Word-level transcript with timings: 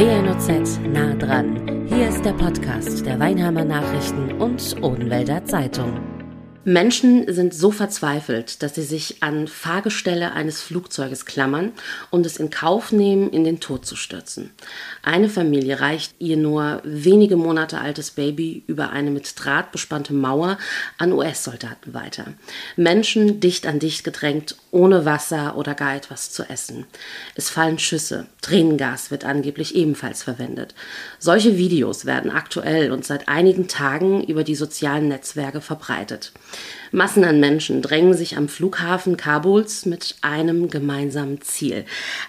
WNOZ 0.00 0.80
nah 0.94 1.12
dran. 1.12 1.86
Hier 1.86 2.08
ist 2.08 2.24
der 2.24 2.32
Podcast 2.32 3.04
der 3.04 3.20
Weinheimer 3.20 3.66
Nachrichten 3.66 4.32
und 4.40 4.82
Odenwälder 4.82 5.44
Zeitung. 5.44 6.19
Menschen 6.64 7.32
sind 7.32 7.54
so 7.54 7.70
verzweifelt, 7.70 8.62
dass 8.62 8.74
sie 8.74 8.82
sich 8.82 9.22
an 9.22 9.48
Fahrgestelle 9.48 10.32
eines 10.32 10.60
Flugzeuges 10.60 11.24
klammern 11.24 11.72
und 12.10 12.26
es 12.26 12.36
in 12.36 12.50
Kauf 12.50 12.92
nehmen, 12.92 13.30
in 13.30 13.44
den 13.44 13.60
Tod 13.60 13.86
zu 13.86 13.96
stürzen. 13.96 14.50
Eine 15.02 15.30
Familie 15.30 15.80
reicht 15.80 16.14
ihr 16.18 16.36
nur 16.36 16.82
wenige 16.84 17.36
Monate 17.36 17.80
altes 17.80 18.10
Baby 18.10 18.62
über 18.66 18.90
eine 18.90 19.10
mit 19.10 19.32
Draht 19.42 19.72
bespannte 19.72 20.12
Mauer 20.12 20.58
an 20.98 21.14
US-Soldaten 21.14 21.94
weiter. 21.94 22.26
Menschen 22.76 23.40
dicht 23.40 23.66
an 23.66 23.78
dicht 23.78 24.04
gedrängt, 24.04 24.56
ohne 24.70 25.06
Wasser 25.06 25.56
oder 25.56 25.74
gar 25.74 25.96
etwas 25.96 26.30
zu 26.30 26.42
essen. 26.42 26.84
Es 27.36 27.48
fallen 27.48 27.78
Schüsse, 27.78 28.26
Tränengas 28.42 29.10
wird 29.10 29.24
angeblich 29.24 29.74
ebenfalls 29.74 30.22
verwendet. 30.22 30.74
Solche 31.18 31.56
Videos 31.56 32.04
werden 32.04 32.30
aktuell 32.30 32.92
und 32.92 33.06
seit 33.06 33.28
einigen 33.28 33.66
Tagen 33.66 34.22
über 34.24 34.44
die 34.44 34.54
sozialen 34.54 35.08
Netzwerke 35.08 35.62
verbreitet. 35.62 36.32
Massen 36.92 37.24
an 37.24 37.38
Menschen 37.40 37.82
drängen 37.82 38.14
sich 38.14 38.36
am 38.36 38.48
Flughafen 38.48 39.16
Kabuls 39.16 39.86
mit 39.86 40.16
einem 40.22 40.70
gemeinsamen 40.70 41.40
Ziel. 41.40 41.84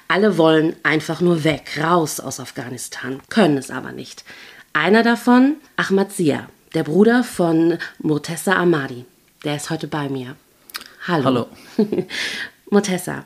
Alle 0.07 0.37
wollen 0.37 0.75
einfach 0.83 1.21
nur 1.21 1.43
weg, 1.43 1.79
raus 1.81 2.19
aus 2.19 2.39
Afghanistan, 2.39 3.21
können 3.29 3.57
es 3.57 3.71
aber 3.71 3.91
nicht. 3.91 4.23
Einer 4.73 5.03
davon, 5.03 5.55
Ahmad 5.77 6.11
Zia, 6.11 6.47
der 6.73 6.83
Bruder 6.83 7.23
von 7.23 7.77
Murtessa 7.99 8.53
Ahmadi. 8.53 9.05
Der 9.43 9.55
ist 9.55 9.69
heute 9.69 9.87
bei 9.87 10.09
mir. 10.09 10.35
Hallo. 11.07 11.25
Hallo. 11.25 11.47
Murtessa, 12.69 13.25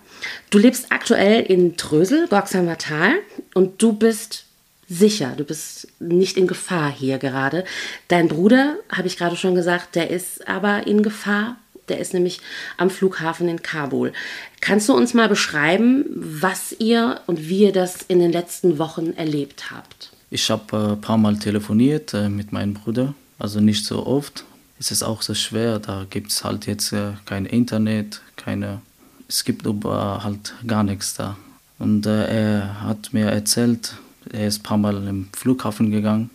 du 0.50 0.58
lebst 0.58 0.92
aktuell 0.92 1.44
in 1.44 1.78
Trösel, 1.78 2.28
Gorksheimer 2.28 2.80
Tal, 2.80 3.12
und 3.54 3.80
du 3.80 3.94
bist 3.94 4.46
sicher, 4.88 5.34
du 5.36 5.44
bist 5.44 5.88
nicht 6.00 6.38
in 6.38 6.48
Gefahr 6.48 6.92
hier 6.92 7.18
gerade. 7.18 7.64
Dein 8.08 8.28
Bruder, 8.28 8.76
habe 8.90 9.08
ich 9.08 9.18
gerade 9.18 9.36
schon 9.36 9.56
gesagt, 9.56 9.96
der 9.96 10.10
ist 10.10 10.48
aber 10.48 10.88
in 10.88 11.04
Gefahr. 11.04 11.58
Der 11.88 12.00
ist 12.00 12.14
nämlich 12.16 12.42
am 12.78 12.90
Flughafen 12.90 13.48
in 13.48 13.62
Kabul. 13.62 14.12
Kannst 14.60 14.90
du 14.90 14.94
uns 14.94 15.14
mal 15.14 15.30
beschreiben, 15.30 16.06
was 16.16 16.76
ihr 16.80 17.22
und 17.28 17.48
wie 17.48 17.64
ihr 17.64 17.74
das 17.74 17.98
in 18.08 18.20
den 18.20 18.32
letzten 18.32 18.80
Wochen 18.80 19.14
erlebt 19.14 19.70
habt? 19.70 20.12
Ich 20.32 20.50
habe 20.50 20.78
ein 20.78 20.94
äh, 20.94 20.96
paar 20.96 21.18
Mal 21.18 21.38
telefoniert 21.38 22.14
äh, 22.14 22.28
mit 22.28 22.52
meinem 22.52 22.74
Bruder, 22.74 23.14
also 23.38 23.60
nicht 23.60 23.86
so 23.86 24.06
oft. 24.06 24.46
Es 24.80 24.90
ist 24.90 25.04
auch 25.04 25.22
so 25.22 25.36
schwer, 25.36 25.80
da 25.80 26.06
gibt 26.10 26.32
es 26.32 26.44
halt 26.44 26.66
jetzt 26.66 26.92
äh, 26.92 27.14
kein 27.26 27.46
Internet, 27.46 28.22
keine, 28.36 28.82
es 29.28 29.46
gibt 29.46 29.68
aber 29.68 30.24
halt 30.24 30.56
gar 30.66 30.84
nichts 30.84 31.14
da. 31.14 31.38
Und 31.78 32.06
er 32.06 32.82
hat 32.82 33.12
mir 33.12 33.26
erzählt, 33.26 33.96
er 34.32 34.48
ist 34.48 34.60
ein 34.60 34.64
paar 34.64 34.78
Mal 34.78 35.08
im 35.08 35.28
Flughafen 35.36 35.92
gegangen, 35.92 36.30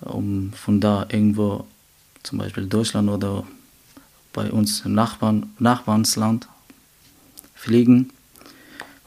um 0.00 0.52
von 0.52 0.80
da 0.80 1.06
irgendwo, 1.10 1.66
zum 2.22 2.38
Beispiel 2.38 2.66
Deutschland 2.66 3.08
oder 3.08 3.44
bei 4.32 4.50
uns 4.50 4.80
im 4.80 4.94
Nachbarn, 4.94 5.50
Nachbarnsland, 5.58 6.48
fliegen, 7.54 8.10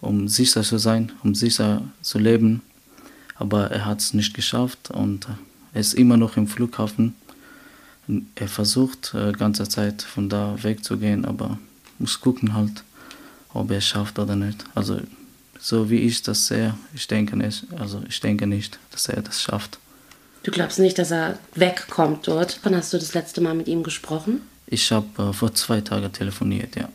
um 0.01 0.27
sicher 0.27 0.63
zu 0.63 0.77
sein, 0.77 1.11
um 1.23 1.35
sicher 1.35 1.83
zu 2.01 2.17
leben. 2.17 2.61
Aber 3.35 3.71
er 3.71 3.85
hat 3.85 3.99
es 3.99 4.13
nicht 4.13 4.33
geschafft 4.33 4.91
und 4.91 5.27
er 5.73 5.81
ist 5.81 5.93
immer 5.93 6.17
noch 6.17 6.35
im 6.35 6.47
Flughafen. 6.47 7.15
Er 8.35 8.47
versucht 8.47 9.13
äh, 9.13 9.31
ganze 9.33 9.69
Zeit 9.69 10.01
von 10.01 10.29
da 10.29 10.55
wegzugehen, 10.61 11.25
aber 11.25 11.59
muss 11.99 12.19
gucken 12.19 12.53
halt, 12.53 12.83
ob 13.53 13.69
er 13.69 13.77
es 13.77 13.85
schafft 13.85 14.17
oder 14.17 14.35
nicht. 14.35 14.65
Also 14.73 14.99
so 15.59 15.89
wie 15.89 15.99
ich 15.99 16.21
das 16.23 16.47
sehe, 16.47 16.73
ich 16.93 17.07
denke 17.07 17.35
nicht, 17.35 17.65
also 17.77 18.01
ich 18.07 18.19
denke 18.19 18.47
nicht, 18.47 18.79
dass 18.91 19.09
er 19.09 19.21
das 19.21 19.41
schafft. 19.41 19.77
Du 20.43 20.51
glaubst 20.51 20.79
nicht, 20.79 20.97
dass 20.97 21.11
er 21.11 21.37
wegkommt 21.55 22.27
dort? 22.27 22.59
Wann 22.63 22.75
hast 22.75 22.93
du 22.93 22.97
das 22.97 23.13
letzte 23.13 23.41
Mal 23.41 23.53
mit 23.53 23.67
ihm 23.67 23.83
gesprochen? 23.83 24.41
Ich 24.67 24.91
habe 24.91 25.07
äh, 25.21 25.33
vor 25.33 25.53
zwei 25.53 25.81
Tagen 25.81 26.11
telefoniert, 26.13 26.75
ja. 26.75 26.87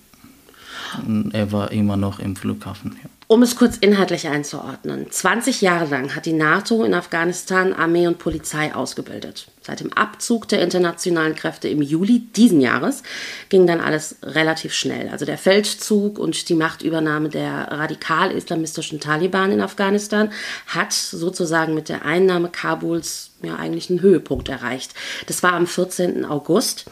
Und 1.07 1.35
er 1.35 1.53
war 1.53 1.73
immer 1.73 1.97
noch 1.97 2.21
im 2.21 2.37
Flughafen. 2.37 2.97
Ja. 3.03 3.11
Um 3.27 3.43
es 3.43 3.57
kurz 3.57 3.79
inhaltlich 3.79 4.29
einzuordnen. 4.29 5.11
20 5.11 5.63
Jahre 5.63 5.87
lang 5.87 6.15
hat 6.15 6.27
die 6.27 6.35
NATO 6.35 6.85
in 6.85 6.93
Afghanistan 6.93 7.73
Armee 7.73 8.07
und 8.07 8.19
Polizei 8.19 8.75
ausgebildet. 8.75 9.47
Seit 9.63 9.81
dem 9.81 9.95
Abzug 9.95 10.47
der 10.49 10.61
internationalen 10.61 11.35
Kräfte 11.35 11.69
im 11.69 11.81
Juli 11.81 12.19
diesen 12.37 12.61
Jahres 12.61 13.03
ging 13.49 13.67
dann 13.67 13.81
alles 13.81 14.17
relativ 14.23 14.75
schnell. 14.75 15.09
Also 15.09 15.25
der 15.25 15.39
Feldzug 15.39 16.19
und 16.19 16.51
die 16.51 16.55
Machtübernahme 16.55 17.31
der 17.31 17.69
radikal-islamistischen 17.71 19.01
Taliban 19.01 19.53
in 19.53 19.63
Afghanistan 19.63 20.31
hat 20.67 20.93
sozusagen 20.93 21.75
mit 21.75 21.89
der 21.89 22.05
Einnahme 22.05 22.51
Kabuls 22.51 23.31
ja 23.45 23.57
eigentlich 23.57 23.91
einen 23.91 24.01
Höhepunkt 24.01 24.49
erreicht. 24.49 24.95
Das 25.27 25.43
war 25.43 25.53
am 25.53 25.67
14. 25.67 26.25
August. 26.25 26.87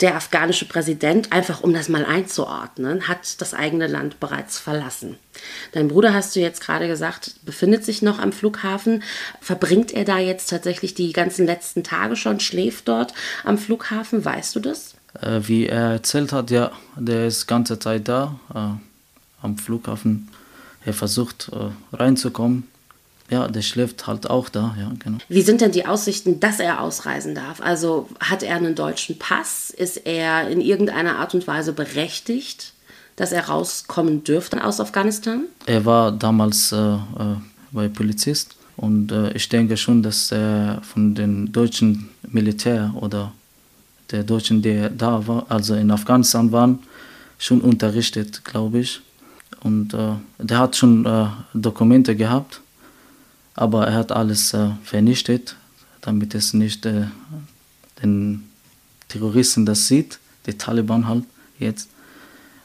Der 0.00 0.16
afghanische 0.16 0.66
Präsident, 0.66 1.32
einfach 1.32 1.62
um 1.62 1.72
das 1.72 1.88
mal 1.88 2.04
einzuordnen, 2.04 3.08
hat 3.08 3.40
das 3.40 3.54
eigene 3.54 3.86
Land 3.86 4.20
bereits 4.20 4.58
verlassen. 4.58 5.16
Dein 5.72 5.88
Bruder, 5.88 6.12
hast 6.14 6.36
du 6.36 6.40
jetzt 6.40 6.60
gerade 6.60 6.88
gesagt, 6.88 7.36
befindet 7.44 7.84
sich 7.84 8.02
noch 8.02 8.18
am 8.18 8.32
Flughafen. 8.32 9.02
Verbringt 9.40 9.92
er 9.92 10.04
da 10.04 10.18
jetzt 10.18 10.50
tatsächlich 10.50 10.94
die 10.94 11.12
ganzen 11.12 11.46
letzten 11.46 11.84
Tage 11.84 12.16
schon, 12.16 12.40
schläft 12.40 12.88
dort 12.88 13.14
am 13.44 13.58
Flughafen? 13.58 14.24
Weißt 14.24 14.54
du 14.54 14.60
das? 14.60 14.94
Äh, 15.20 15.40
wie 15.42 15.66
er 15.66 15.92
erzählt 15.92 16.32
hat, 16.32 16.50
ja, 16.50 16.72
der 16.96 17.26
ist 17.26 17.46
ganze 17.46 17.78
Zeit 17.78 18.08
da 18.08 18.38
äh, 18.54 19.44
am 19.44 19.58
Flughafen. 19.58 20.28
Er 20.84 20.94
versucht 20.94 21.50
äh, 21.52 21.96
reinzukommen. 21.96 22.68
Ja, 23.32 23.48
der 23.48 23.62
schläft 23.62 24.06
halt 24.06 24.28
auch 24.28 24.48
da, 24.48 24.76
ja, 24.78 24.92
genau. 24.98 25.18
Wie 25.28 25.42
sind 25.42 25.60
denn 25.60 25.72
die 25.72 25.86
Aussichten, 25.86 26.38
dass 26.38 26.60
er 26.60 26.82
ausreisen 26.82 27.34
darf? 27.34 27.60
Also 27.60 28.08
hat 28.20 28.42
er 28.42 28.56
einen 28.56 28.74
deutschen 28.74 29.18
Pass? 29.18 29.70
Ist 29.70 30.06
er 30.06 30.48
in 30.48 30.60
irgendeiner 30.60 31.16
Art 31.16 31.34
und 31.34 31.46
Weise 31.46 31.72
berechtigt? 31.72 32.74
dass 33.16 33.32
er 33.32 33.46
rauskommen 33.46 34.24
dürfte 34.24 34.64
aus 34.64 34.80
Afghanistan? 34.80 35.44
Er 35.66 35.84
war 35.84 36.12
damals 36.12 36.72
äh, 36.72 36.76
äh, 36.76 36.98
bei 37.70 37.88
Polizist 37.88 38.56
und 38.76 39.12
äh, 39.12 39.32
ich 39.32 39.48
denke 39.48 39.76
schon, 39.76 40.02
dass 40.02 40.32
er 40.32 40.80
von 40.82 41.14
den 41.14 41.52
deutschen 41.52 42.08
Militär 42.28 42.92
oder 43.00 43.32
der 44.10 44.24
Deutschen, 44.24 44.62
die 44.62 44.88
da 44.96 45.26
war, 45.26 45.46
also 45.48 45.74
in 45.74 45.90
Afghanistan 45.90 46.52
waren, 46.52 46.80
schon 47.38 47.60
unterrichtet, 47.60 48.44
glaube 48.44 48.80
ich. 48.80 49.00
Und 49.62 49.94
äh, 49.94 50.14
der 50.38 50.58
hat 50.58 50.76
schon 50.76 51.06
äh, 51.06 51.26
Dokumente 51.54 52.16
gehabt, 52.16 52.60
aber 53.54 53.86
er 53.86 53.94
hat 53.94 54.12
alles 54.12 54.54
äh, 54.54 54.70
vernichtet, 54.84 55.56
damit 56.00 56.34
es 56.34 56.52
nicht 56.52 56.84
den 56.84 58.50
Terroristen 59.08 59.66
das 59.66 59.88
sieht, 59.88 60.18
die 60.46 60.54
Taliban 60.54 61.06
halt 61.06 61.24
jetzt. 61.58 61.90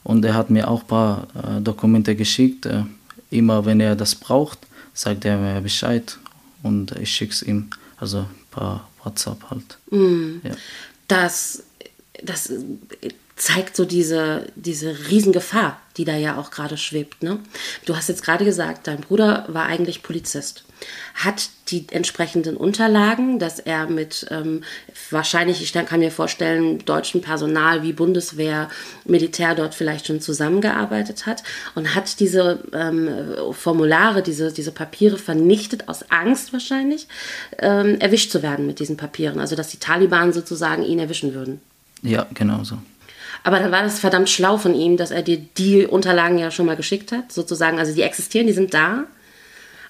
Und 0.03 0.23
er 0.23 0.33
hat 0.33 0.49
mir 0.49 0.69
auch 0.69 0.81
ein 0.81 0.87
paar 0.87 1.27
äh, 1.35 1.61
Dokumente 1.61 2.15
geschickt. 2.15 2.65
Äh, 2.65 2.83
immer 3.29 3.65
wenn 3.65 3.79
er 3.81 3.95
das 3.95 4.15
braucht, 4.15 4.59
sagt 4.93 5.25
er 5.25 5.37
mir 5.37 5.61
Bescheid 5.61 6.17
und 6.63 6.91
ich 6.93 7.11
schicke 7.11 7.33
es 7.33 7.41
ihm. 7.43 7.69
Also 7.97 8.19
ein 8.19 8.27
paar 8.51 8.87
WhatsApp 9.03 9.43
halt. 9.49 9.77
Mm. 9.91 10.37
Ja. 10.43 10.55
Das, 11.07 11.63
das 12.23 12.51
zeigt 13.37 13.75
so 13.75 13.85
diese, 13.85 14.47
diese 14.55 15.09
Riesengefahr, 15.09 15.79
die 15.95 16.05
da 16.05 16.15
ja 16.15 16.37
auch 16.37 16.51
gerade 16.51 16.77
schwebt. 16.77 17.23
Ne? 17.23 17.39
Du 17.85 17.95
hast 17.95 18.09
jetzt 18.09 18.23
gerade 18.23 18.45
gesagt, 18.45 18.87
dein 18.87 19.01
Bruder 19.01 19.45
war 19.47 19.65
eigentlich 19.65 20.03
Polizist 20.03 20.63
hat 21.15 21.49
die 21.69 21.85
entsprechenden 21.89 22.55
Unterlagen, 22.55 23.39
dass 23.39 23.59
er 23.59 23.87
mit 23.87 24.27
ähm, 24.29 24.63
wahrscheinlich, 25.09 25.61
ich 25.61 25.73
kann 25.73 25.99
mir 25.99 26.11
vorstellen, 26.11 26.79
deutschem 26.85 27.21
Personal 27.21 27.83
wie 27.83 27.93
Bundeswehr, 27.93 28.69
Militär 29.05 29.55
dort 29.55 29.73
vielleicht 29.73 30.07
schon 30.07 30.21
zusammengearbeitet 30.21 31.25
hat 31.25 31.43
und 31.75 31.95
hat 31.95 32.19
diese 32.19 32.59
ähm, 32.73 33.09
Formulare, 33.51 34.21
diese, 34.21 34.53
diese 34.53 34.71
Papiere 34.71 35.17
vernichtet, 35.17 35.89
aus 35.89 36.09
Angst 36.11 36.53
wahrscheinlich, 36.53 37.07
ähm, 37.57 37.99
erwischt 37.99 38.31
zu 38.31 38.43
werden 38.43 38.67
mit 38.67 38.79
diesen 38.79 38.97
Papieren. 38.97 39.39
Also 39.39 39.55
dass 39.55 39.69
die 39.69 39.79
Taliban 39.79 40.33
sozusagen 40.33 40.83
ihn 40.83 40.99
erwischen 40.99 41.33
würden. 41.33 41.59
Ja, 42.03 42.27
genau 42.33 42.63
so. 42.63 42.77
Aber 43.43 43.59
dann 43.59 43.71
war 43.71 43.83
das 43.83 43.99
verdammt 43.99 44.29
schlau 44.29 44.57
von 44.57 44.73
ihm, 44.73 44.97
dass 44.97 45.11
er 45.11 45.21
dir 45.21 45.37
die 45.37 45.85
Unterlagen 45.85 46.37
ja 46.37 46.51
schon 46.51 46.65
mal 46.65 46.75
geschickt 46.75 47.11
hat, 47.11 47.31
sozusagen. 47.31 47.79
Also 47.79 47.93
die 47.93 48.01
existieren, 48.01 48.47
die 48.47 48.53
sind 48.53 48.73
da. 48.73 49.05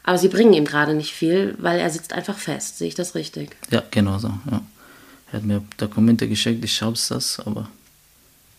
Aber 0.03 0.17
sie 0.17 0.29
bringen 0.29 0.53
ihm 0.53 0.65
gerade 0.65 0.93
nicht 0.93 1.13
viel, 1.13 1.55
weil 1.57 1.79
er 1.79 1.89
sitzt 1.89 2.13
einfach 2.13 2.37
fest. 2.37 2.77
Sehe 2.77 2.87
ich 2.87 2.95
das 2.95 3.15
richtig? 3.15 3.55
Ja, 3.71 3.83
genau 3.91 4.19
so. 4.19 4.29
Ja. 4.49 4.61
Er 5.31 5.39
hat 5.39 5.43
mir 5.43 5.61
Dokumente 5.77 6.27
geschickt, 6.29 6.63
ich 6.63 6.73
schaue 6.73 6.93
das, 6.93 7.41
aber 7.45 7.69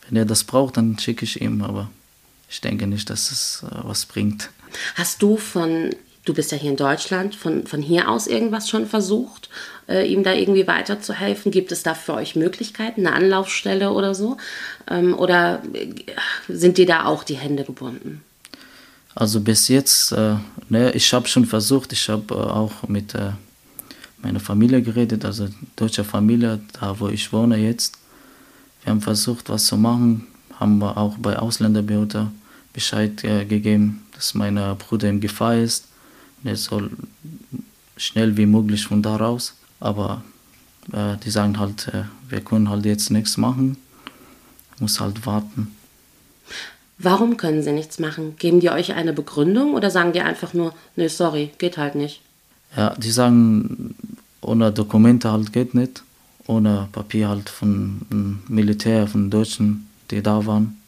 wenn 0.07 0.17
er 0.17 0.27
das 0.27 0.45
braucht, 0.45 0.77
dann 0.77 0.99
schicke 0.99 1.25
ich 1.25 1.41
ihm. 1.41 1.63
Aber 1.63 1.91
ich 2.51 2.61
denke 2.61 2.87
nicht, 2.87 3.09
dass 3.09 3.31
es 3.31 3.65
äh, 3.65 3.77
was 3.83 4.07
bringt. 4.07 4.51
Hast 4.95 5.23
du 5.23 5.37
von, 5.37 5.91
du 6.29 6.35
bist 6.35 6.53
ja 6.53 6.59
hier 6.59 6.71
in 6.71 6.77
Deutschland, 6.77 7.35
von, 7.35 7.67
von 7.67 7.83
hier 7.83 8.09
aus 8.09 8.27
irgendwas 8.27 8.69
schon 8.69 8.87
versucht, 8.87 9.49
äh, 9.89 10.07
ihm 10.07 10.23
da 10.23 10.33
irgendwie 10.33 10.67
weiterzuhelfen? 10.67 11.51
Gibt 11.51 11.73
es 11.73 11.83
da 11.83 11.95
für 11.95 12.15
euch 12.15 12.37
Möglichkeiten, 12.37 13.07
eine 13.07 13.17
Anlaufstelle 13.17 13.93
oder 13.93 14.15
so? 14.15 14.37
Ähm, 14.89 15.15
oder 15.19 15.63
äh, 15.73 15.95
sind 16.49 16.79
dir 16.79 16.87
da 16.87 17.07
auch 17.07 17.25
die 17.25 17.37
Hände 17.37 17.65
gebunden? 17.65 18.23
Also 19.15 19.41
bis 19.41 19.69
jetzt 19.69 20.13
äh, 20.13 20.37
Ne, 20.69 20.91
ich 20.93 21.13
habe 21.15 21.27
schon 21.29 21.47
versucht, 21.47 21.93
ich 21.95 22.09
habe 22.11 22.35
äh, 22.35 22.37
auch 22.37 22.87
mit 22.89 23.15
äh, 23.15 23.31
meiner 24.23 24.41
Familie 24.41 24.83
geredet, 24.83 25.25
also 25.25 25.49
deutscher 25.77 26.05
Familie, 26.05 26.61
da 26.79 27.01
wo 27.01 27.09
ich 27.09 27.33
wohne 27.33 27.57
jetzt. 27.57 27.97
Wir 28.83 28.91
haben 28.91 29.01
versucht, 29.01 29.49
was 29.49 29.67
zu 29.67 29.79
machen, 29.79 30.27
haben 30.61 30.79
wir 30.79 30.99
auch 30.99 31.17
bei 31.19 31.39
Ausländerbehörde 31.39 32.31
Bescheid 32.75 33.25
äh, 33.25 33.47
gegeben, 33.47 34.03
dass 34.15 34.35
mein 34.35 34.57
Bruder 34.79 35.09
in 35.09 35.21
Gefahr 35.21 35.57
ist. 35.57 35.88
Er 36.45 36.57
soll 36.57 36.91
schnell 37.97 38.37
wie 38.37 38.47
möglich 38.47 38.87
von 38.87 39.03
da 39.03 39.17
raus. 39.17 39.55
Aber 39.81 40.23
äh, 40.93 41.17
die 41.25 41.31
sagen 41.31 41.59
halt, 41.59 41.89
äh, 41.89 42.05
wir 42.29 42.41
können 42.41 42.69
halt 42.69 42.85
jetzt 42.85 43.11
nichts 43.11 43.37
machen, 43.37 43.77
muss 44.79 45.01
halt 45.01 45.27
warten. 45.27 45.75
Warum 46.99 47.37
können 47.37 47.63
sie 47.63 47.73
nichts 47.73 47.99
machen? 48.01 48.37
Geben 48.39 48.61
die 48.61 48.71
euch 48.71 48.93
eine 48.93 49.13
Begründung 49.13 49.75
oder 49.75 49.91
sagen 49.91 50.13
die 50.13 50.21
einfach 50.21 50.53
nur, 50.53 50.75
nee, 50.97 51.09
sorry, 51.09 51.51
geht 51.59 51.79
halt 51.79 51.95
nicht? 51.95 52.21
Ja, 52.77 52.95
die 52.97 53.11
sagen, 53.11 53.95
ohne 54.41 54.73
Dokumente 54.73 55.31
halt 55.31 55.53
geht 55.53 55.75
nicht, 55.75 56.03
ohne 56.47 56.89
Papier 56.91 57.29
halt 57.29 57.49
von 57.49 58.43
Militär, 58.49 59.07
von 59.07 59.31
Deutschen, 59.31 59.89
die 60.11 60.23
da 60.23 60.45
waren. 60.45 60.81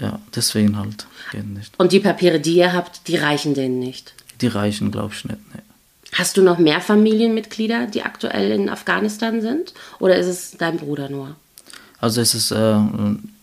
Ja, 0.00 0.20
deswegen 0.34 0.78
halt 0.78 1.06
geht 1.32 1.46
nicht. 1.46 1.74
Und 1.78 1.92
die 1.92 2.00
Papiere, 2.00 2.40
die 2.40 2.54
ihr 2.54 2.72
habt, 2.72 3.06
die 3.08 3.16
reichen 3.16 3.54
denen 3.54 3.78
nicht? 3.78 4.14
Die 4.40 4.46
reichen, 4.46 4.90
glaube 4.90 5.14
ich, 5.14 5.24
nicht. 5.24 5.38
Nee. 5.54 5.62
Hast 6.14 6.36
du 6.36 6.42
noch 6.42 6.58
mehr 6.58 6.80
Familienmitglieder, 6.80 7.86
die 7.86 8.02
aktuell 8.02 8.50
in 8.52 8.68
Afghanistan 8.68 9.40
sind? 9.40 9.74
Oder 9.98 10.16
ist 10.16 10.26
es 10.26 10.50
dein 10.52 10.78
Bruder 10.78 11.08
nur? 11.08 11.36
Also 12.00 12.20
es 12.20 12.34
ist 12.34 12.50
äh, 12.50 12.78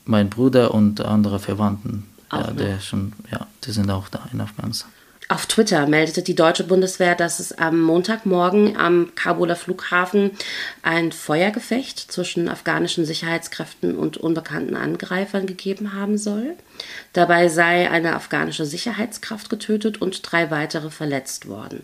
mein 0.05 0.29
Bruder 0.29 0.73
und 0.73 1.01
andere 1.01 1.39
Verwandten. 1.39 2.05
ja, 2.31 2.51
der 2.51 2.79
schon, 2.79 3.13
ja, 3.31 3.47
die 3.63 3.71
sind 3.71 3.89
auch 3.91 4.09
da 4.09 4.27
in 4.33 4.41
Afghanistan. 4.41 4.89
Auf 5.27 5.47
Twitter 5.47 5.87
meldete 5.87 6.21
die 6.21 6.35
deutsche 6.35 6.63
Bundeswehr, 6.63 7.15
dass 7.15 7.39
es 7.39 7.51
am 7.57 7.81
Montagmorgen 7.81 8.77
am 8.77 9.15
Kabuler 9.15 9.55
Flughafen 9.55 10.31
ein 10.83 11.11
Feuergefecht 11.11 11.99
zwischen 12.11 12.47
afghanischen 12.47 13.05
Sicherheitskräften 13.05 13.97
und 13.97 14.17
unbekannten 14.17 14.75
Angreifern 14.75 15.47
gegeben 15.47 15.93
haben 15.93 16.19
soll. 16.19 16.55
Dabei 17.13 17.47
sei 17.47 17.89
eine 17.89 18.13
afghanische 18.13 18.67
Sicherheitskraft 18.67 19.49
getötet 19.49 19.99
und 19.99 20.21
drei 20.31 20.51
weitere 20.51 20.91
verletzt 20.91 21.47
worden 21.47 21.83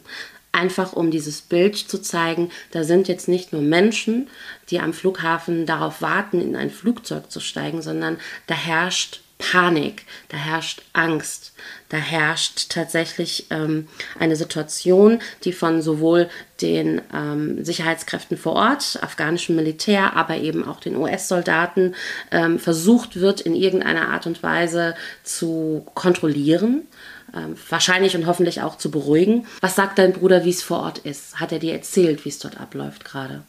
einfach 0.53 0.93
um 0.93 1.11
dieses 1.11 1.41
Bild 1.41 1.77
zu 1.77 2.01
zeigen, 2.01 2.51
da 2.71 2.83
sind 2.83 3.07
jetzt 3.07 3.27
nicht 3.27 3.53
nur 3.53 3.61
Menschen, 3.61 4.29
die 4.69 4.79
am 4.79 4.93
Flughafen 4.93 5.65
darauf 5.65 6.01
warten, 6.01 6.41
in 6.41 6.55
ein 6.55 6.69
Flugzeug 6.69 7.31
zu 7.31 7.39
steigen, 7.39 7.81
sondern 7.81 8.19
da 8.47 8.55
herrscht 8.55 9.21
Panik, 9.41 10.05
da 10.29 10.37
herrscht 10.37 10.83
Angst, 10.93 11.53
da 11.89 11.97
herrscht 11.97 12.69
tatsächlich 12.69 13.47
ähm, 13.49 13.87
eine 14.19 14.35
Situation, 14.35 15.19
die 15.43 15.51
von 15.51 15.81
sowohl 15.81 16.29
den 16.61 17.01
ähm, 17.13 17.65
Sicherheitskräften 17.65 18.37
vor 18.37 18.53
Ort, 18.53 18.99
afghanischem 19.01 19.55
Militär, 19.55 20.15
aber 20.15 20.37
eben 20.37 20.65
auch 20.65 20.79
den 20.79 20.95
US-Soldaten 20.95 21.95
ähm, 22.31 22.59
versucht 22.59 23.19
wird, 23.19 23.41
in 23.41 23.55
irgendeiner 23.55 24.09
Art 24.09 24.27
und 24.27 24.43
Weise 24.43 24.95
zu 25.23 25.85
kontrollieren 25.95 26.87
ähm, 27.35 27.55
wahrscheinlich 27.69 28.15
und 28.15 28.27
hoffentlich 28.27 28.61
auch 28.61 28.77
zu 28.77 28.91
beruhigen. 28.91 29.47
Was 29.61 29.75
sagt 29.75 29.97
dein 29.97 30.13
Bruder, 30.13 30.45
wie 30.45 30.49
es 30.49 30.63
vor 30.63 30.81
Ort 30.81 30.99
ist? 30.99 31.39
Hat 31.39 31.51
er 31.51 31.59
dir 31.59 31.73
erzählt, 31.73 32.25
wie 32.25 32.29
es 32.29 32.39
dort 32.39 32.59
abläuft 32.59 33.05
gerade? 33.05 33.43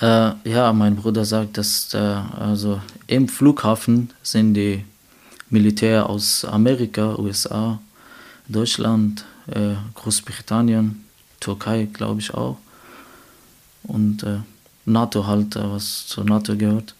Äh, 0.00 0.32
ja, 0.48 0.72
mein 0.72 0.96
Bruder 0.96 1.24
sagt, 1.24 1.58
dass 1.58 1.92
äh, 1.92 1.98
also 1.98 2.80
im 3.08 3.28
Flughafen 3.28 4.10
sind 4.22 4.54
die 4.54 4.84
Militär 5.50 6.08
aus 6.08 6.44
Amerika, 6.44 7.18
USA, 7.18 7.80
Deutschland, 8.46 9.24
äh, 9.48 9.74
Großbritannien, 9.94 11.04
Türkei, 11.40 11.88
glaube 11.92 12.20
ich 12.20 12.32
auch. 12.32 12.58
Und 13.82 14.22
äh, 14.22 14.38
NATO 14.84 15.26
halt, 15.26 15.56
äh, 15.56 15.70
was 15.70 16.06
zur 16.06 16.24
NATO 16.24 16.56
gehört. 16.56 16.94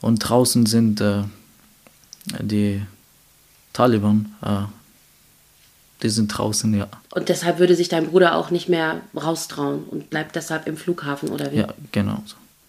Und 0.00 0.18
draußen 0.18 0.64
sind 0.64 1.00
äh, 1.02 1.24
die 2.40 2.82
Taliban, 3.72 4.34
die 6.02 6.08
sind 6.08 6.28
draußen, 6.28 6.72
ja. 6.74 6.88
Und 7.14 7.28
deshalb 7.28 7.58
würde 7.58 7.74
sich 7.74 7.88
dein 7.88 8.08
Bruder 8.08 8.36
auch 8.36 8.50
nicht 8.50 8.68
mehr 8.68 9.00
raustrauen 9.14 9.84
und 9.84 10.10
bleibt 10.10 10.36
deshalb 10.36 10.66
im 10.66 10.76
Flughafen, 10.76 11.30
oder 11.30 11.52
wie? 11.52 11.58
Ja, 11.58 11.74
genau. 11.92 12.22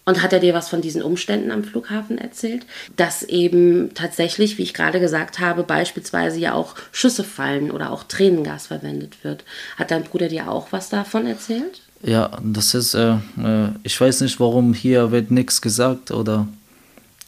Und 0.03 0.23
hat 0.23 0.33
er 0.33 0.39
dir 0.39 0.53
was 0.53 0.67
von 0.67 0.81
diesen 0.81 1.03
Umständen 1.03 1.51
am 1.51 1.63
Flughafen 1.63 2.17
erzählt? 2.17 2.65
Dass 2.97 3.21
eben 3.23 3.93
tatsächlich, 3.93 4.57
wie 4.57 4.63
ich 4.63 4.73
gerade 4.73 4.99
gesagt 4.99 5.39
habe, 5.39 5.63
beispielsweise 5.63 6.39
ja 6.39 6.53
auch 6.53 6.75
Schüsse 6.91 7.23
fallen 7.23 7.69
oder 7.69 7.91
auch 7.91 8.03
Tränengas 8.03 8.67
verwendet 8.67 9.23
wird. 9.23 9.43
Hat 9.77 9.91
dein 9.91 10.03
Bruder 10.03 10.27
dir 10.27 10.49
auch 10.49 10.71
was 10.71 10.89
davon 10.89 11.27
erzählt? 11.27 11.81
Ja, 12.01 12.31
das 12.43 12.73
ist, 12.73 12.95
äh, 12.95 13.13
äh 13.37 13.69
ich 13.83 13.99
weiß 14.01 14.21
nicht, 14.21 14.39
warum 14.39 14.73
hier 14.73 15.11
wird 15.11 15.29
nichts 15.29 15.61
gesagt 15.61 16.09
oder 16.09 16.47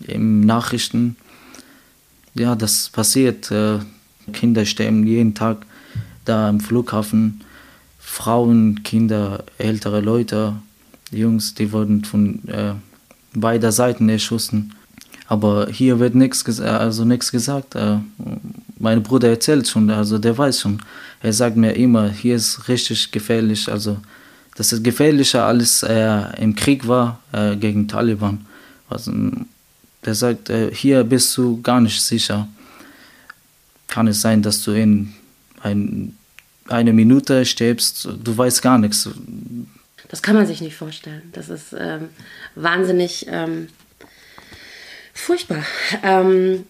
im 0.07 0.41
Nachrichten. 0.41 1.15
Ja, 2.33 2.55
das 2.55 2.89
passiert. 2.89 3.51
Äh, 3.51 3.79
Kinder 4.31 4.65
sterben 4.65 5.05
jeden 5.05 5.35
Tag 5.35 5.65
da 6.25 6.49
am 6.49 6.59
Flughafen 6.59 7.41
Frauen, 7.99 8.83
Kinder, 8.83 9.43
ältere 9.57 10.01
Leute, 10.01 10.55
Jungs, 11.11 11.55
die 11.55 11.71
wurden 11.71 12.03
von 12.03 12.47
äh, 12.47 12.73
beider 13.33 13.71
Seiten 13.71 14.09
erschossen. 14.09 14.73
Aber 15.27 15.67
hier 15.71 15.99
wird 15.99 16.13
nichts 16.13 16.59
also 16.59 17.05
nichts 17.05 17.31
gesagt. 17.31 17.75
Äh, 17.75 17.97
mein 18.77 19.01
Bruder 19.01 19.29
erzählt 19.29 19.67
schon, 19.67 19.89
also 19.89 20.17
der 20.17 20.37
weiß 20.37 20.61
schon. 20.61 20.79
Er 21.21 21.33
sagt 21.33 21.55
mir 21.55 21.75
immer, 21.75 22.09
hier 22.09 22.35
ist 22.35 22.67
richtig 22.67 23.11
gefährlich. 23.11 23.71
Also 23.71 23.97
das 24.55 24.73
ist 24.73 24.83
gefährlicher 24.83 25.45
als 25.45 25.83
er 25.83 26.37
im 26.37 26.55
Krieg 26.55 26.87
war 26.87 27.19
äh, 27.31 27.55
gegen 27.55 27.87
Taliban. 27.87 28.45
Also, 28.89 29.11
der 30.05 30.13
sagt, 30.13 30.49
äh, 30.49 30.73
hier 30.73 31.03
bist 31.03 31.35
du 31.37 31.61
gar 31.61 31.81
nicht 31.81 31.99
sicher. 32.01 32.47
Kann 33.87 34.07
es 34.07 34.21
sein, 34.21 34.41
dass 34.41 34.61
du 34.63 34.71
in 34.71 35.13
ein, 35.63 36.17
eine 36.67 36.93
Minute 36.93 37.45
stirbst, 37.45 38.07
du 38.23 38.37
weißt 38.37 38.61
gar 38.61 38.77
nichts. 38.77 39.09
Das 40.09 40.21
kann 40.21 40.35
man 40.35 40.45
sich 40.45 40.61
nicht 40.61 40.75
vorstellen. 40.75 41.23
Das 41.31 41.49
ist 41.49 41.73
ähm, 41.77 42.09
wahnsinnig 42.55 43.25
ähm, 43.29 43.69
furchtbar. 45.13 45.63
Ähm, 46.03 46.65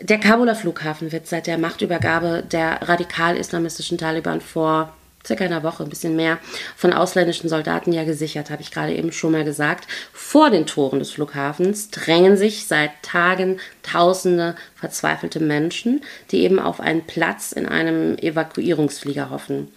der 0.00 0.18
Kabuler 0.18 0.54
Flughafen 0.54 1.12
wird 1.12 1.26
seit 1.26 1.46
der 1.46 1.58
Machtübergabe 1.58 2.42
der 2.50 2.82
radikal-islamistischen 2.82 3.98
Taliban 3.98 4.40
vor 4.40 4.95
circa 5.26 5.44
einer 5.44 5.62
Woche, 5.62 5.82
ein 5.82 5.88
bisschen 5.88 6.16
mehr, 6.16 6.38
von 6.76 6.92
ausländischen 6.92 7.48
Soldaten 7.48 7.92
ja 7.92 8.04
gesichert, 8.04 8.50
habe 8.50 8.62
ich 8.62 8.70
gerade 8.70 8.94
eben 8.94 9.12
schon 9.12 9.32
mal 9.32 9.44
gesagt. 9.44 9.88
Vor 10.12 10.50
den 10.50 10.66
Toren 10.66 10.98
des 10.98 11.10
Flughafens 11.10 11.90
drängen 11.90 12.36
sich 12.36 12.66
seit 12.66 12.90
Tagen 13.02 13.58
Tausende 13.82 14.56
verzweifelte 14.74 15.40
Menschen, 15.40 16.02
die 16.30 16.42
eben 16.42 16.58
auf 16.58 16.80
einen 16.80 17.06
Platz 17.06 17.52
in 17.52 17.66
einem 17.66 18.16
Evakuierungsflieger 18.18 19.30
hoffen. 19.30 19.68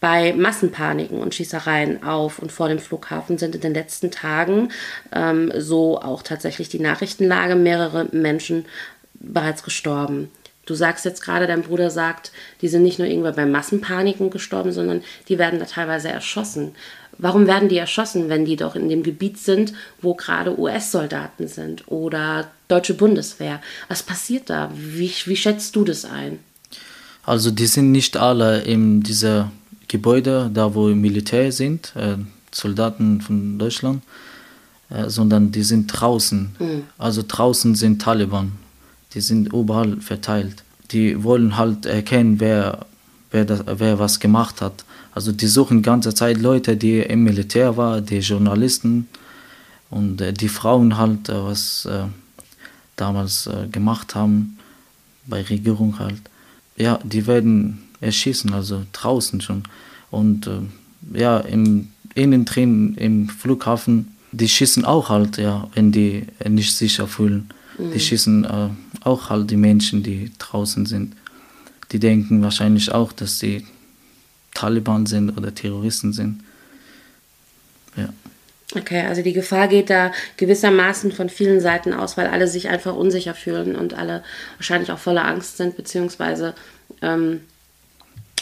Bei 0.00 0.32
Massenpaniken 0.32 1.18
und 1.18 1.34
Schießereien 1.34 2.04
auf 2.04 2.38
und 2.38 2.52
vor 2.52 2.68
dem 2.68 2.78
Flughafen 2.78 3.36
sind 3.36 3.56
in 3.56 3.60
den 3.60 3.74
letzten 3.74 4.12
Tagen, 4.12 4.70
ähm, 5.12 5.52
so 5.56 6.00
auch 6.00 6.22
tatsächlich 6.22 6.68
die 6.68 6.78
Nachrichtenlage, 6.78 7.56
mehrere 7.56 8.06
Menschen 8.12 8.66
bereits 9.14 9.64
gestorben. 9.64 10.30
Du 10.68 10.74
sagst 10.74 11.06
jetzt 11.06 11.22
gerade, 11.22 11.46
dein 11.46 11.62
Bruder 11.62 11.88
sagt, 11.88 12.30
die 12.60 12.68
sind 12.68 12.82
nicht 12.82 12.98
nur 12.98 13.08
irgendwann 13.08 13.34
bei 13.34 13.46
Massenpaniken 13.46 14.28
gestorben, 14.28 14.70
sondern 14.70 15.02
die 15.28 15.38
werden 15.38 15.58
da 15.58 15.64
teilweise 15.64 16.10
erschossen. 16.10 16.72
Warum 17.16 17.46
werden 17.46 17.70
die 17.70 17.78
erschossen, 17.78 18.28
wenn 18.28 18.44
die 18.44 18.56
doch 18.56 18.76
in 18.76 18.90
dem 18.90 19.02
Gebiet 19.02 19.38
sind, 19.38 19.72
wo 20.02 20.14
gerade 20.14 20.60
US-Soldaten 20.60 21.48
sind 21.48 21.88
oder 21.88 22.50
deutsche 22.68 22.92
Bundeswehr? 22.92 23.62
Was 23.88 24.02
passiert 24.02 24.50
da? 24.50 24.70
Wie, 24.74 25.10
wie 25.24 25.36
schätzt 25.36 25.74
du 25.74 25.84
das 25.84 26.04
ein? 26.04 26.38
Also 27.24 27.50
die 27.50 27.66
sind 27.66 27.90
nicht 27.90 28.18
alle 28.18 28.60
in 28.60 29.02
dieser 29.02 29.50
Gebäude, 29.88 30.50
da 30.52 30.74
wo 30.74 30.88
Militär 30.88 31.50
sind, 31.50 31.94
äh, 31.96 32.16
Soldaten 32.52 33.22
von 33.22 33.58
Deutschland, 33.58 34.02
äh, 34.90 35.08
sondern 35.08 35.50
die 35.50 35.62
sind 35.62 35.86
draußen. 35.86 36.54
Mhm. 36.58 36.84
Also 36.98 37.24
draußen 37.26 37.74
sind 37.74 38.02
Taliban 38.02 38.52
die 39.14 39.20
sind 39.20 39.52
überall 39.52 40.00
verteilt. 40.00 40.64
Die 40.90 41.22
wollen 41.22 41.56
halt 41.56 41.86
erkennen, 41.86 42.40
wer, 42.40 42.86
wer, 43.30 43.44
das, 43.44 43.64
wer 43.66 43.98
was 43.98 44.20
gemacht 44.20 44.60
hat. 44.60 44.84
Also 45.14 45.32
die 45.32 45.46
suchen 45.46 45.78
die 45.78 45.82
ganze 45.82 46.14
Zeit 46.14 46.38
Leute, 46.38 46.76
die 46.76 47.00
im 47.00 47.24
Militär 47.24 47.76
waren, 47.76 48.04
die 48.04 48.18
Journalisten 48.18 49.08
und 49.90 50.20
äh, 50.20 50.32
die 50.32 50.48
Frauen 50.48 50.96
halt, 50.96 51.28
äh, 51.28 51.44
was 51.44 51.86
äh, 51.86 52.04
damals 52.96 53.48
gemacht 53.70 54.16
haben, 54.16 54.58
bei 55.26 55.42
Regierung 55.42 56.00
halt. 56.00 56.20
Ja, 56.76 56.98
die 57.04 57.28
werden 57.28 57.84
erschießen, 58.00 58.52
also 58.52 58.84
draußen 58.92 59.40
schon. 59.40 59.62
Und 60.10 60.50
ja, 61.12 61.38
im, 61.38 61.90
innen 62.14 62.44
drin 62.44 62.94
im 62.94 63.28
Flughafen, 63.28 64.16
die 64.32 64.48
schießen 64.48 64.84
auch 64.84 65.10
halt, 65.10 65.36
ja, 65.36 65.68
wenn 65.74 65.92
die 65.92 66.26
nicht 66.48 66.74
sicher 66.74 67.06
fühlen. 67.06 67.50
Mhm. 67.78 67.92
Die 67.92 68.00
schießen 68.00 68.44
äh, 68.44 68.68
auch 69.04 69.30
halt 69.30 69.50
die 69.50 69.56
Menschen, 69.56 70.02
die 70.02 70.32
draußen 70.38 70.86
sind. 70.86 71.14
Die 71.92 71.98
denken 71.98 72.42
wahrscheinlich 72.42 72.92
auch, 72.92 73.12
dass 73.12 73.38
sie 73.38 73.66
Taliban 74.54 75.06
sind 75.06 75.36
oder 75.36 75.54
Terroristen 75.54 76.12
sind. 76.12 76.42
Ja. 77.96 78.08
Okay, 78.74 79.06
also 79.06 79.22
die 79.22 79.32
Gefahr 79.32 79.66
geht 79.68 79.88
da 79.88 80.12
gewissermaßen 80.36 81.12
von 81.12 81.30
vielen 81.30 81.60
Seiten 81.60 81.94
aus, 81.94 82.18
weil 82.18 82.26
alle 82.26 82.46
sich 82.48 82.68
einfach 82.68 82.94
unsicher 82.94 83.34
fühlen 83.34 83.76
und 83.76 83.94
alle 83.94 84.22
wahrscheinlich 84.58 84.92
auch 84.92 84.98
voller 84.98 85.24
Angst 85.24 85.56
sind, 85.56 85.76
beziehungsweise 85.76 86.54
ähm, 87.00 87.40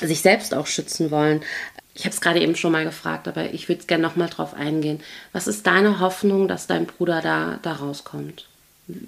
sich 0.00 0.22
selbst 0.22 0.52
auch 0.52 0.66
schützen 0.66 1.12
wollen. 1.12 1.42
Ich 1.94 2.04
habe 2.04 2.14
es 2.14 2.20
gerade 2.20 2.40
eben 2.40 2.56
schon 2.56 2.72
mal 2.72 2.84
gefragt, 2.84 3.28
aber 3.28 3.54
ich 3.54 3.68
würde 3.68 3.84
gerne 3.84 4.02
noch 4.02 4.16
mal 4.16 4.28
drauf 4.28 4.52
eingehen. 4.52 5.00
Was 5.32 5.46
ist 5.46 5.66
deine 5.66 6.00
Hoffnung, 6.00 6.48
dass 6.48 6.66
dein 6.66 6.86
Bruder 6.86 7.22
da, 7.22 7.60
da 7.62 7.74
rauskommt? 7.74 8.46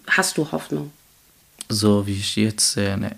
Hast 0.07 0.37
du 0.39 0.51
Hoffnung? 0.51 0.93
So 1.69 2.07
wie 2.07 2.15
ich 2.15 2.37
jetzt 2.37 2.73
sehe, 2.73 2.97
ne. 2.97 3.17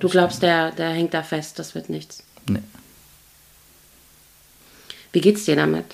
Du 0.00 0.08
glaubst, 0.08 0.42
der, 0.42 0.72
der 0.72 0.90
hängt 0.90 1.14
da 1.14 1.22
fest, 1.22 1.58
das 1.58 1.74
wird 1.74 1.88
nichts? 1.88 2.22
Ne. 2.46 2.62
Wie 5.12 5.20
geht's 5.20 5.44
dir 5.44 5.54
damit? 5.54 5.86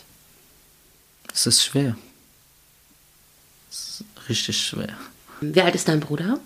Es 1.32 1.46
ist 1.46 1.62
schwer. 1.62 1.96
Es 3.70 4.00
ist 4.00 4.28
richtig 4.28 4.56
schwer. 4.56 4.96
Wie 5.42 5.60
alt 5.60 5.74
ist 5.74 5.88
dein 5.88 6.00
Bruder? 6.00 6.40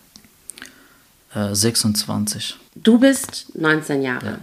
Äh, 1.34 1.54
26. 1.54 2.56
Du 2.74 2.98
bist 2.98 3.46
19 3.54 4.02
Jahre. 4.02 4.26
Ja. 4.26 4.38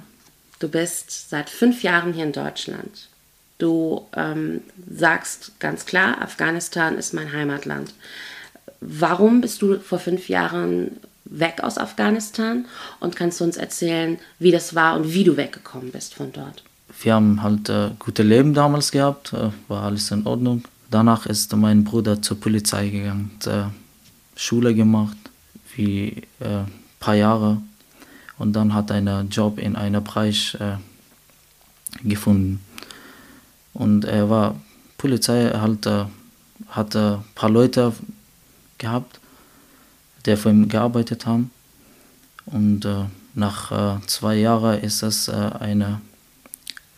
Du 0.59 0.69
bist 0.69 1.29
seit 1.29 1.49
fünf 1.49 1.83
Jahren 1.83 2.13
hier 2.13 2.23
in 2.23 2.33
Deutschland. 2.33 3.09
Du 3.57 4.07
ähm, 4.15 4.61
sagst 4.89 5.59
ganz 5.59 5.85
klar, 5.85 6.21
Afghanistan 6.21 6.97
ist 6.97 7.13
mein 7.13 7.31
Heimatland. 7.31 7.93
Warum 8.81 9.41
bist 9.41 9.61
du 9.61 9.79
vor 9.79 9.99
fünf 9.99 10.27
Jahren 10.27 10.97
weg 11.25 11.59
aus 11.61 11.77
Afghanistan? 11.77 12.65
Und 12.99 13.15
kannst 13.15 13.39
du 13.39 13.43
uns 13.43 13.55
erzählen, 13.55 14.17
wie 14.39 14.51
das 14.51 14.73
war 14.73 14.95
und 14.95 15.13
wie 15.13 15.23
du 15.23 15.37
weggekommen 15.37 15.91
bist 15.91 16.15
von 16.15 16.31
dort? 16.33 16.63
Wir 17.01 17.13
haben 17.13 17.41
halt 17.43 17.69
äh, 17.69 17.91
gute 17.99 18.23
Leben 18.23 18.55
damals 18.55 18.91
gehabt, 18.91 19.33
äh, 19.33 19.49
war 19.67 19.83
alles 19.83 20.09
in 20.11 20.25
Ordnung. 20.25 20.63
Danach 20.89 21.27
ist 21.27 21.55
mein 21.55 21.83
Bruder 21.83 22.21
zur 22.21 22.39
Polizei 22.39 22.89
gegangen, 22.89 23.31
hat, 23.39 23.47
äh, 23.47 23.63
Schule 24.35 24.73
gemacht, 24.73 25.17
wie 25.75 26.23
ein 26.39 26.47
äh, 26.47 26.63
paar 26.99 27.15
Jahre. 27.15 27.61
Und 28.39 28.53
dann 28.53 28.73
hat 28.73 28.89
er 28.89 28.97
einen 28.97 29.29
Job 29.29 29.59
in 29.59 29.75
einem 29.75 30.03
Bereich 30.03 30.57
äh, 30.59 30.77
gefunden. 32.03 32.59
Und 33.73 34.05
er 34.05 34.29
war 34.29 34.55
Polizei, 34.97 35.51
halt, 35.53 35.87
hatte 36.67 37.19
ein 37.19 37.35
paar 37.35 37.49
Leute 37.49 37.93
gehabt, 38.81 39.19
die 40.25 40.35
für 40.35 40.49
ihn 40.49 40.67
gearbeitet 40.67 41.25
haben. 41.25 41.51
Und 42.45 42.85
nach 43.33 44.01
zwei 44.07 44.35
Jahren 44.35 44.81
ist 44.81 45.03
es 45.03 45.29
eine 45.29 46.01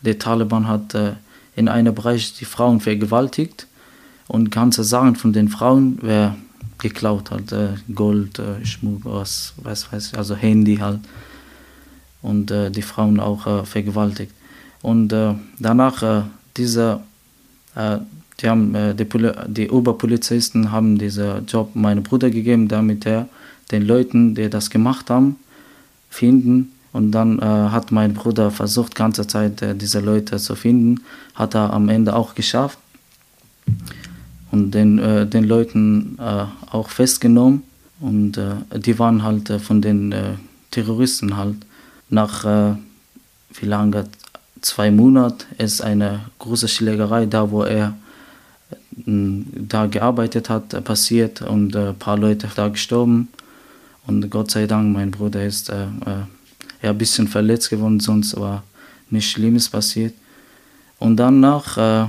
der 0.04 0.18
Taliban 0.18 0.68
hat 0.68 0.94
äh, 0.94 1.14
in 1.56 1.68
einem 1.68 1.94
Bereich 1.94 2.34
die 2.34 2.44
Frauen 2.44 2.80
vergewaltigt 2.80 3.66
und 4.28 4.50
ganze 4.50 4.84
Sachen 4.84 5.16
von 5.16 5.32
den 5.32 5.48
Frauen 5.48 5.98
wer 6.02 6.36
geklaut 6.78 7.30
hat, 7.30 7.52
äh, 7.52 7.74
Gold, 7.94 8.38
äh, 8.38 8.64
Schmuck, 8.64 9.02
was, 9.04 9.54
was 9.56 9.90
weiß 9.90 10.08
ich, 10.08 10.18
also 10.18 10.34
Handy 10.34 10.76
halt 10.76 11.00
und 12.22 12.50
äh, 12.50 12.70
die 12.70 12.82
Frauen 12.82 13.20
auch 13.20 13.46
äh, 13.46 13.64
vergewaltigt. 13.64 14.32
Und 14.82 15.12
äh, 15.12 15.34
danach 15.58 16.26
diese, 16.56 17.00
die 18.40 18.48
haben 18.48 18.96
die, 18.96 19.04
Poli 19.04 19.30
die 19.46 19.70
Oberpolizisten 19.70 20.72
haben 20.72 20.98
diesen 20.98 21.46
Job 21.46 21.74
meinem 21.74 22.02
Bruder 22.02 22.30
gegeben, 22.30 22.68
damit 22.68 23.06
er 23.06 23.28
den 23.70 23.86
Leuten, 23.86 24.34
die 24.34 24.50
das 24.50 24.70
gemacht 24.70 25.08
haben, 25.08 25.36
finden 26.10 26.74
und 26.94 27.10
dann 27.10 27.40
äh, 27.40 27.44
hat 27.44 27.90
mein 27.90 28.14
Bruder 28.14 28.52
versucht, 28.52 28.94
ganze 28.94 29.26
Zeit 29.26 29.60
äh, 29.62 29.74
diese 29.74 29.98
Leute 29.98 30.36
zu 30.38 30.54
finden. 30.54 31.02
Hat 31.34 31.56
er 31.56 31.72
am 31.72 31.88
Ende 31.88 32.14
auch 32.14 32.36
geschafft. 32.36 32.78
Und 34.52 34.70
den, 34.70 35.00
äh, 35.00 35.26
den 35.26 35.42
Leuten 35.42 36.16
äh, 36.20 36.44
auch 36.70 36.90
festgenommen. 36.90 37.64
Und 37.98 38.38
äh, 38.38 38.78
die 38.78 38.96
waren 39.00 39.24
halt 39.24 39.50
äh, 39.50 39.58
von 39.58 39.82
den 39.82 40.14
Terroristen 40.70 41.36
halt. 41.36 41.56
Nach 42.10 42.44
wie 42.44 43.66
lange? 43.66 44.04
Zwei 44.60 44.92
Monaten 44.92 45.46
ist 45.58 45.82
eine 45.82 46.26
große 46.38 46.68
Schlägerei 46.68 47.26
da, 47.26 47.50
wo 47.50 47.62
er 47.64 47.94
da 48.96 49.86
gearbeitet 49.86 50.48
hat, 50.50 50.84
passiert 50.84 51.42
und 51.42 51.74
ein 51.74 51.96
paar 51.96 52.16
Leute 52.16 52.48
da 52.54 52.68
gestorben. 52.68 53.28
Und 54.06 54.30
Gott 54.30 54.50
sei 54.50 54.66
Dank, 54.66 54.92
mein 54.92 55.10
Bruder 55.10 55.44
ist 55.44 55.68
ja, 55.68 55.88
ein 56.82 56.98
bisschen 56.98 57.26
verletzt 57.26 57.70
geworden, 57.70 57.98
sonst 58.00 58.38
war 58.38 58.62
nichts 59.10 59.30
Schlimmes 59.30 59.68
passiert. 59.68 60.14
Und 60.98 61.16
danach, 61.16 61.76
äh, 61.76 62.08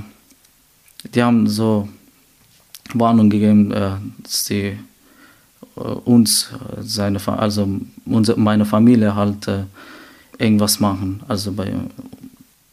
die 1.14 1.22
haben 1.22 1.46
so 1.48 1.88
Warnung 2.94 3.30
gegeben, 3.30 3.72
äh, 3.72 3.92
dass 4.22 4.46
sie 4.46 4.78
äh, 5.76 5.80
uns, 5.80 6.48
seine, 6.80 7.20
also 7.26 7.68
unsere, 8.04 8.38
meine 8.38 8.64
Familie 8.64 9.14
halt 9.14 9.48
äh, 9.48 9.64
irgendwas 10.38 10.80
machen, 10.80 11.22
also 11.28 11.52
bei, 11.52 11.72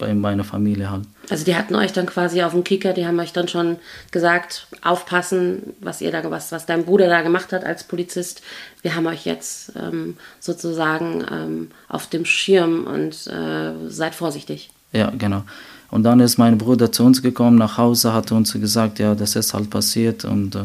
bei 0.04 0.14
meiner 0.14 0.44
Familie 0.44 0.92
halt. 0.92 1.04
Also 1.30 1.46
die 1.46 1.56
hatten 1.56 1.76
euch 1.76 1.94
dann 1.94 2.06
quasi 2.06 2.44
auf 2.44 2.52
dem 2.52 2.64
Kicker, 2.64 2.94
die 2.94 3.06
haben 3.06 3.20
euch 3.20 3.34
dann 3.34 3.48
schon 3.48 3.78
gesagt, 4.12 4.68
aufpassen, 4.82 5.74
was 5.80 6.02
ihr 6.02 6.12
da, 6.12 6.30
was, 6.30 6.52
was 6.52 6.66
dein 6.66 6.86
Bruder 6.86 7.08
da 7.08 7.22
gemacht 7.22 7.54
hat 7.54 7.64
als 7.64 7.84
Polizist. 7.84 8.42
Wir 8.82 8.96
haben 8.96 9.08
euch 9.08 9.26
jetzt 9.26 9.74
ähm, 9.76 10.18
sozusagen 10.40 11.24
ähm, 11.32 11.68
auf 11.88 12.08
dem 12.08 12.26
Schirm 12.26 12.86
und 12.86 13.28
äh, 13.28 13.90
seid 13.90 14.16
vorsichtig. 14.16 14.70
Ja, 14.92 15.12
genau. 15.18 15.44
Und 15.90 16.04
dann 16.04 16.20
ist 16.20 16.38
mein 16.38 16.58
Bruder 16.58 16.92
zu 16.92 17.04
uns 17.04 17.22
gekommen, 17.22 17.58
nach 17.58 17.78
Hause, 17.78 18.14
hat 18.14 18.32
uns 18.32 18.54
gesagt, 18.54 19.00
ja, 19.00 19.16
das 19.16 19.36
ist 19.36 19.54
halt 19.54 19.70
passiert 19.70 20.26
und 20.26 20.56
äh, 20.56 20.64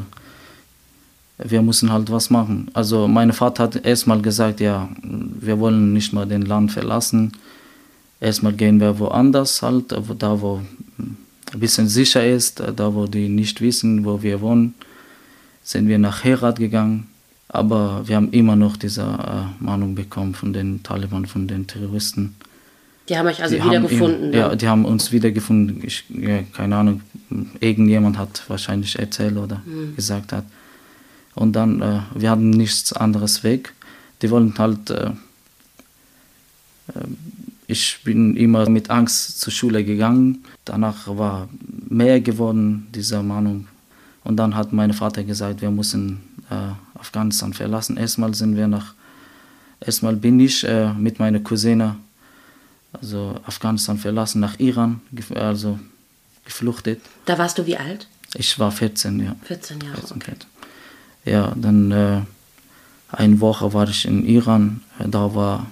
wir 1.39 1.63
müssen 1.63 1.93
halt 1.93 2.11
was 2.11 2.31
machen. 2.31 2.69
Also 2.75 3.07
mein 3.07 3.33
Vater 3.33 3.65
hat 3.65 3.87
erstmal 3.87 4.21
gesagt, 4.21 4.61
ja, 4.61 4.89
wir 5.03 5.61
wollen 5.61 5.93
nicht 5.93 6.13
mal 6.13 6.27
den 6.27 6.43
Land 6.43 6.73
verlassen 6.73 7.33
Erstmal 8.21 8.53
gehen 8.53 8.81
wir 8.81 8.99
woanders 8.99 9.63
halt, 9.63 9.93
da 9.93 10.41
wo 10.41 10.61
ein 10.99 11.61
bisschen 11.61 11.89
sicher 11.89 12.27
ist, 12.27 12.61
da 12.61 12.95
wo 12.95 13.07
die 13.07 13.29
nicht 13.29 13.61
wissen, 13.61 14.05
wo 14.05 14.23
wir 14.23 14.41
wohnen, 14.41 14.75
sind 15.63 15.89
wir 15.89 15.99
nach 15.99 16.25
Herat 16.25 16.59
gegangen. 16.59 17.09
Aber 17.49 18.07
wir 18.07 18.17
haben 18.17 18.31
immer 18.33 18.57
noch 18.57 18.77
diese 18.77 19.03
äh, 19.03 19.65
Mahnung 19.65 19.95
bekommen 19.95 20.35
von 20.35 20.53
den 20.53 20.83
Taliban, 20.83 21.25
von 21.27 21.49
den 21.49 21.67
Terroristen. 21.67 22.35
Die 23.09 23.17
haben 23.17 23.27
euch 23.27 23.43
also 23.43 23.57
die 23.57 23.65
wiedergefunden? 23.65 24.35
Ja, 24.35 24.55
die 24.55 24.69
haben 24.69 24.85
uns 24.85 25.13
wiedergefunden. 25.13 25.83
Ich, 25.83 26.05
ja, 26.11 26.43
keine 26.53 26.77
Ahnung, 26.77 27.01
irgendjemand 27.61 28.19
hat 28.19 28.43
wahrscheinlich 28.49 28.99
erzählt 28.99 29.39
oder 29.39 29.63
mhm. 29.65 29.97
gesagt 29.97 30.33
hat. 30.33 30.45
Und 31.35 31.53
dann, 31.55 31.81
äh, 31.81 32.01
wir 32.15 32.31
hatten 32.31 32.51
nichts 32.51 32.93
anderes 32.93 33.45
weg. 33.45 33.73
Die 34.21 34.31
wollten 34.31 34.59
halt 34.59 34.91
äh, 34.91 35.11
äh 36.89 37.07
ich 37.69 38.01
bin 38.03 38.35
immer 38.35 38.69
mit 38.69 38.89
Angst 38.89 39.41
zur 39.41 39.53
Schule 39.53 39.85
gegangen. 39.85 40.43
Danach 40.65 41.07
war 41.07 41.49
mehr 41.89 42.21
geworden, 42.21 42.89
diese 42.95 43.23
Mahnung. 43.23 43.69
Und 44.25 44.37
dann 44.37 44.57
hat 44.57 44.73
mein 44.73 44.95
Vater 44.95 45.23
gesagt, 45.23 45.61
wir 45.61 45.71
müssen 45.71 46.21
äh, 46.51 46.99
Afghanistan 46.99 47.53
verlassen. 47.53 47.99
Erstmal 47.99 48.33
sind 48.35 48.57
wir 48.57 48.67
nach, 48.69 48.95
erstmal 49.81 50.17
bin 50.17 50.41
ich 50.41 50.65
äh, 50.65 50.95
mit 50.95 51.19
meiner 51.19 51.41
Cousine, 51.41 51.97
also 52.95 53.35
Afghanistan 53.45 53.99
verlassen, 53.99 54.41
nach 54.41 54.59
Iran, 54.59 55.03
also 55.35 55.79
gefluchtet. 56.47 57.03
Da 57.27 57.37
warst 57.37 57.59
du 57.59 57.67
wie 57.67 57.77
alt? 57.77 58.09
Ich 58.35 58.59
war 58.59 58.73
14, 58.73 59.21
ja. 59.21 59.37
14 59.43 59.81
Jahre. 59.83 59.99
14, 59.99 60.17
okay. 60.17 60.33
Ja, 61.27 61.53
dann 61.55 61.91
äh, 61.93 62.23
eine 63.13 63.41
Woche 63.41 63.75
war 63.75 63.87
ich 63.91 64.07
in 64.07 64.25
Iran. 64.25 64.81
Da 64.99 65.35
war 65.35 65.67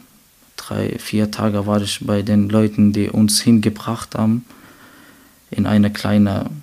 drei, 0.67 0.97
vier 0.99 1.31
Tage 1.31 1.67
war 1.67 1.81
ich 1.81 2.05
bei 2.05 2.23
den 2.23 2.49
Leuten, 2.49 2.93
die 2.93 3.09
uns 3.09 3.41
hingebracht 3.41 4.15
haben, 4.15 4.45
in 5.51 5.67
einer 5.67 5.91
kleinen 5.91 6.63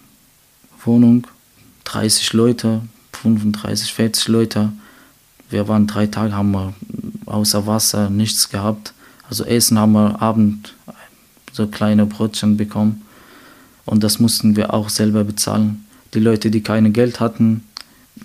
Wohnung. 0.84 1.28
30 1.86 2.34
Leute, 2.34 2.82
35, 3.14 3.94
40 3.94 4.28
Leute. 4.28 4.74
Wir 5.50 5.68
waren 5.68 5.88
drei 5.88 6.08
Tage, 6.08 6.34
haben 6.34 6.52
wir 6.52 6.74
außer 7.26 7.68
Wasser 7.68 8.10
nichts 8.10 8.50
gehabt. 8.50 8.94
Also 9.30 9.46
Essen 9.46 9.80
haben 9.80 9.94
wir 9.94 10.22
Abend 10.22 10.74
so 11.52 11.68
kleine 11.68 12.06
Brötchen 12.06 12.58
bekommen. 12.58 13.04
Und 13.86 14.04
das 14.04 14.20
mussten 14.20 14.56
wir 14.56 14.74
auch 14.74 14.90
selber 14.90 15.24
bezahlen. 15.24 15.86
Die 16.14 16.20
Leute, 16.20 16.52
die 16.52 16.62
kein 16.62 16.92
Geld 16.94 17.20
hatten, 17.20 17.64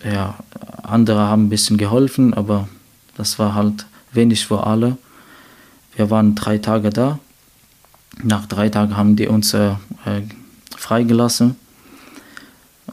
ja, 0.05 0.39
andere 0.83 1.21
haben 1.21 1.47
ein 1.47 1.49
bisschen 1.49 1.79
geholfen, 1.79 2.35
aber 2.35 2.69
das 3.17 3.39
war 3.39 3.55
halt 3.55 3.87
wenig 4.13 4.47
für 4.47 4.67
alle. 4.67 4.97
Wir 5.97 6.11
waren 6.11 6.35
drei 6.35 6.59
Tage 6.59 6.91
da. 6.91 7.19
Nach 8.23 8.47
drei 8.47 8.69
Tagen 8.69 8.97
haben 8.97 9.17
die 9.17 9.29
uns 9.29 9.55
äh, 9.55 9.75
freigelassen. 10.77 11.57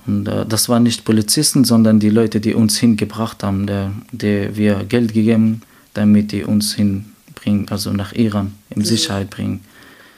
Und 0.06 0.28
äh, 0.28 0.46
das 0.46 0.70
waren 0.70 0.84
nicht 0.84 1.06
Polizisten, 1.06 1.64
sondern 1.64 2.00
die 2.00 2.10
Leute, 2.10 2.40
die 2.40 2.54
uns 2.54 2.78
hingebracht 2.78 3.44
haben, 3.44 3.68
der, 3.68 3.92
der 4.12 4.56
wir 4.56 4.84
Geld 4.84 5.14
gegeben, 5.14 5.62
damit 5.94 6.32
die 6.32 6.44
uns 6.44 6.74
hinbringen, 6.74 7.68
also 7.70 7.92
nach 7.92 8.14
Iran 8.14 8.54
in 8.70 8.84
Sicherheit 8.84 9.30
bringen. 9.30 9.62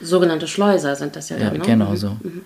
Sogenannte 0.00 0.46
Schleuser 0.46 0.94
sind 0.94 1.16
das 1.16 1.28
ja, 1.30 1.38
ja 1.38 1.50
dann, 1.50 1.58
ne? 1.58 1.64
genau 1.64 1.96
so. 1.96 2.10
Mhm. 2.22 2.42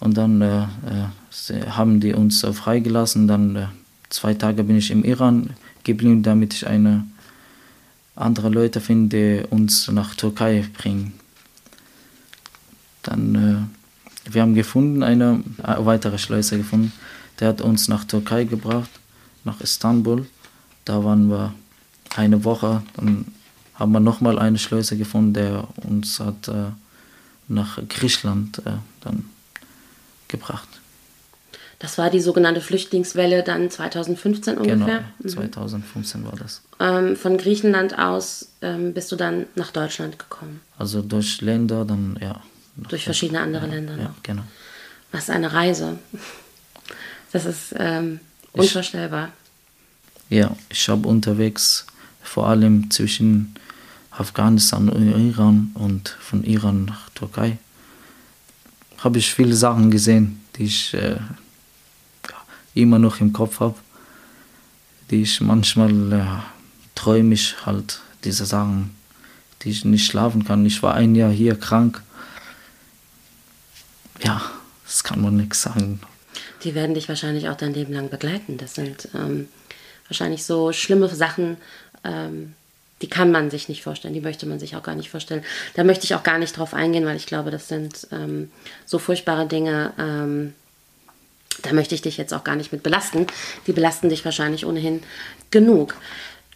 Und 0.00 0.16
dann 0.16 0.40
äh, 0.40 0.62
äh, 0.62 1.66
haben 1.70 2.00
die 2.00 2.14
uns 2.14 2.44
äh, 2.44 2.52
freigelassen. 2.52 3.28
Dann 3.28 3.56
äh, 3.56 3.66
zwei 4.08 4.34
Tage 4.34 4.64
bin 4.64 4.76
ich 4.76 4.90
im 4.90 5.04
Iran 5.04 5.50
geblieben, 5.84 6.22
damit 6.22 6.54
ich 6.54 6.66
eine 6.66 7.04
andere 8.20 8.48
Leute 8.48 8.80
finde, 8.80 9.16
die 9.16 9.46
uns 9.48 9.88
nach 9.88 10.14
Türkei 10.14 10.64
bringen. 10.76 11.14
Dann 13.02 13.34
äh, 13.34 14.32
wir 14.32 14.42
haben 14.42 14.54
gefunden 14.54 15.02
eine 15.02 15.42
äh, 15.62 15.76
weitere 15.78 16.18
Schleuser 16.18 16.56
gefunden. 16.56 16.92
Der 17.40 17.48
hat 17.48 17.60
uns 17.60 17.88
nach 17.88 18.04
Türkei 18.04 18.44
gebracht, 18.44 18.90
nach 19.44 19.60
Istanbul. 19.60 20.26
Da 20.84 21.02
waren 21.04 21.30
wir 21.30 21.54
eine 22.14 22.44
Woche. 22.44 22.82
Dann 22.96 23.26
haben 23.74 23.92
wir 23.92 24.00
nochmal 24.00 24.38
eine 24.38 24.58
Schleuser 24.58 24.96
gefunden, 24.96 25.34
der 25.34 25.68
uns 25.76 26.20
hat 26.20 26.48
äh, 26.48 26.72
nach 27.46 27.78
Griechenland 27.88 28.58
äh, 28.66 28.72
dann 29.00 29.24
gebracht. 30.26 30.68
Das 31.80 31.96
war 31.96 32.10
die 32.10 32.20
sogenannte 32.20 32.60
Flüchtlingswelle 32.60 33.42
dann 33.44 33.70
2015 33.70 34.56
Genau, 34.56 34.72
ungefähr. 34.74 35.04
ja, 35.22 35.28
2015 35.28 36.24
war 36.24 36.34
das. 36.36 36.62
Ähm, 36.80 37.14
von 37.16 37.38
Griechenland 37.38 37.96
aus 37.98 38.48
ähm, 38.62 38.94
bist 38.94 39.12
du 39.12 39.16
dann 39.16 39.46
nach 39.54 39.70
Deutschland 39.70 40.18
gekommen. 40.18 40.60
Also 40.76 41.02
durch 41.02 41.40
Länder, 41.40 41.84
dann 41.84 42.18
ja. 42.20 42.40
Durch 42.76 43.04
verschiedene 43.04 43.40
andere 43.40 43.66
Länder 43.66 43.96
Ja, 43.96 44.02
noch. 44.04 44.22
genau. 44.22 44.42
Was 45.12 45.30
eine 45.30 45.52
Reise. 45.52 45.98
Das 47.32 47.44
ist 47.44 47.74
ähm, 47.78 48.20
Ich- 48.54 48.60
unvorstellbar. 48.60 49.30
Ja, 50.30 50.54
ich 50.68 50.88
habe 50.88 51.08
unterwegs 51.08 51.86
vor 52.22 52.48
allem 52.48 52.90
zwischen 52.90 53.54
Afghanistan 54.10 54.88
und 54.88 55.08
Iran 55.28 55.70
und 55.74 56.08
von 56.20 56.42
Iran 56.44 56.84
nach 56.86 57.08
Türkei 57.10 57.56
habe 58.98 59.18
ich 59.18 59.32
viele 59.32 59.54
Sachen 59.54 59.90
gesehen, 59.90 60.40
die 60.56 60.64
ich 60.64 60.92
äh, 60.94 61.16
ja, 61.16 61.20
immer 62.82 62.98
noch 62.98 63.20
im 63.20 63.32
Kopf 63.32 63.60
habe, 63.60 63.76
die 65.10 65.22
ich 65.22 65.40
manchmal 65.40 66.12
äh, 66.12 66.26
träume 66.94 67.34
ich 67.34 67.66
halt 67.66 68.00
diese 68.24 68.44
Sachen, 68.44 68.94
die 69.62 69.70
ich 69.70 69.84
nicht 69.84 70.06
schlafen 70.06 70.44
kann. 70.44 70.66
Ich 70.66 70.82
war 70.82 70.94
ein 70.94 71.14
Jahr 71.14 71.30
hier 71.30 71.56
krank. 71.56 72.02
Ja, 74.22 74.42
das 74.84 75.04
kann 75.04 75.20
man 75.20 75.36
nichts 75.36 75.62
sagen. 75.62 76.00
Die 76.64 76.74
werden 76.74 76.94
dich 76.94 77.08
wahrscheinlich 77.08 77.48
auch 77.48 77.56
dein 77.56 77.74
Leben 77.74 77.92
lang 77.92 78.10
begleiten. 78.10 78.56
Das 78.56 78.74
sind 78.74 79.08
ähm, 79.14 79.48
wahrscheinlich 80.08 80.44
so 80.44 80.72
schlimme 80.72 81.08
Sachen, 81.08 81.56
ähm, 82.04 82.54
die 83.00 83.08
kann 83.08 83.30
man 83.30 83.48
sich 83.48 83.68
nicht 83.68 83.84
vorstellen, 83.84 84.14
die 84.14 84.20
möchte 84.20 84.46
man 84.46 84.58
sich 84.58 84.74
auch 84.74 84.82
gar 84.82 84.96
nicht 84.96 85.08
vorstellen. 85.08 85.44
Da 85.74 85.84
möchte 85.84 86.04
ich 86.04 86.16
auch 86.16 86.24
gar 86.24 86.38
nicht 86.38 86.56
drauf 86.56 86.74
eingehen, 86.74 87.06
weil 87.06 87.16
ich 87.16 87.26
glaube, 87.26 87.52
das 87.52 87.68
sind 87.68 88.08
ähm, 88.10 88.50
so 88.86 88.98
furchtbare 88.98 89.46
Dinge. 89.46 89.92
Da 91.62 91.72
möchte 91.72 91.94
ich 91.94 92.02
dich 92.02 92.16
jetzt 92.16 92.32
auch 92.32 92.44
gar 92.44 92.56
nicht 92.56 92.72
mit 92.72 92.82
belasten. 92.82 93.26
Die 93.66 93.72
belasten 93.72 94.08
dich 94.08 94.24
wahrscheinlich 94.24 94.64
ohnehin 94.64 95.02
genug. 95.50 95.96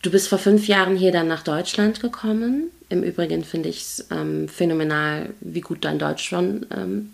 Du 0.02 0.10
bist 0.10 0.28
vor 0.28 0.38
fünf 0.38 0.66
Jahren 0.66 0.96
hier 0.96 1.12
dann 1.12 1.28
nach 1.28 1.42
Deutschland 1.42 2.00
gekommen. 2.00 2.70
Im 2.88 3.02
Übrigen 3.02 3.44
finde 3.44 3.68
ich 3.68 3.82
es 3.82 4.06
ähm, 4.10 4.48
phänomenal, 4.48 5.30
wie 5.40 5.60
gut 5.60 5.84
dein 5.84 5.98
Deutsch 5.98 6.24
schon 6.24 6.66
ähm, 6.76 7.12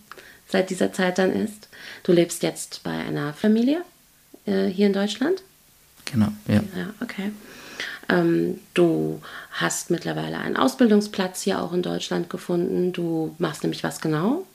seit 0.48 0.70
dieser 0.70 0.92
Zeit 0.92 1.18
dann 1.18 1.32
ist. 1.32 1.68
Du 2.02 2.12
lebst 2.12 2.42
jetzt 2.42 2.82
bei 2.82 2.90
einer 2.90 3.34
Familie 3.34 3.82
äh, 4.46 4.66
hier 4.66 4.86
in 4.86 4.94
Deutschland. 4.94 5.42
Genau, 6.06 6.28
ja. 6.46 6.62
Ja, 6.76 6.94
okay. 7.00 7.30
Ähm, 8.08 8.58
du 8.72 9.20
hast 9.52 9.90
mittlerweile 9.90 10.38
einen 10.38 10.56
Ausbildungsplatz 10.56 11.42
hier 11.42 11.62
auch 11.62 11.74
in 11.74 11.82
Deutschland 11.82 12.30
gefunden. 12.30 12.92
Du 12.92 13.34
machst 13.38 13.62
nämlich 13.62 13.84
was 13.84 14.00
genau? 14.00 14.46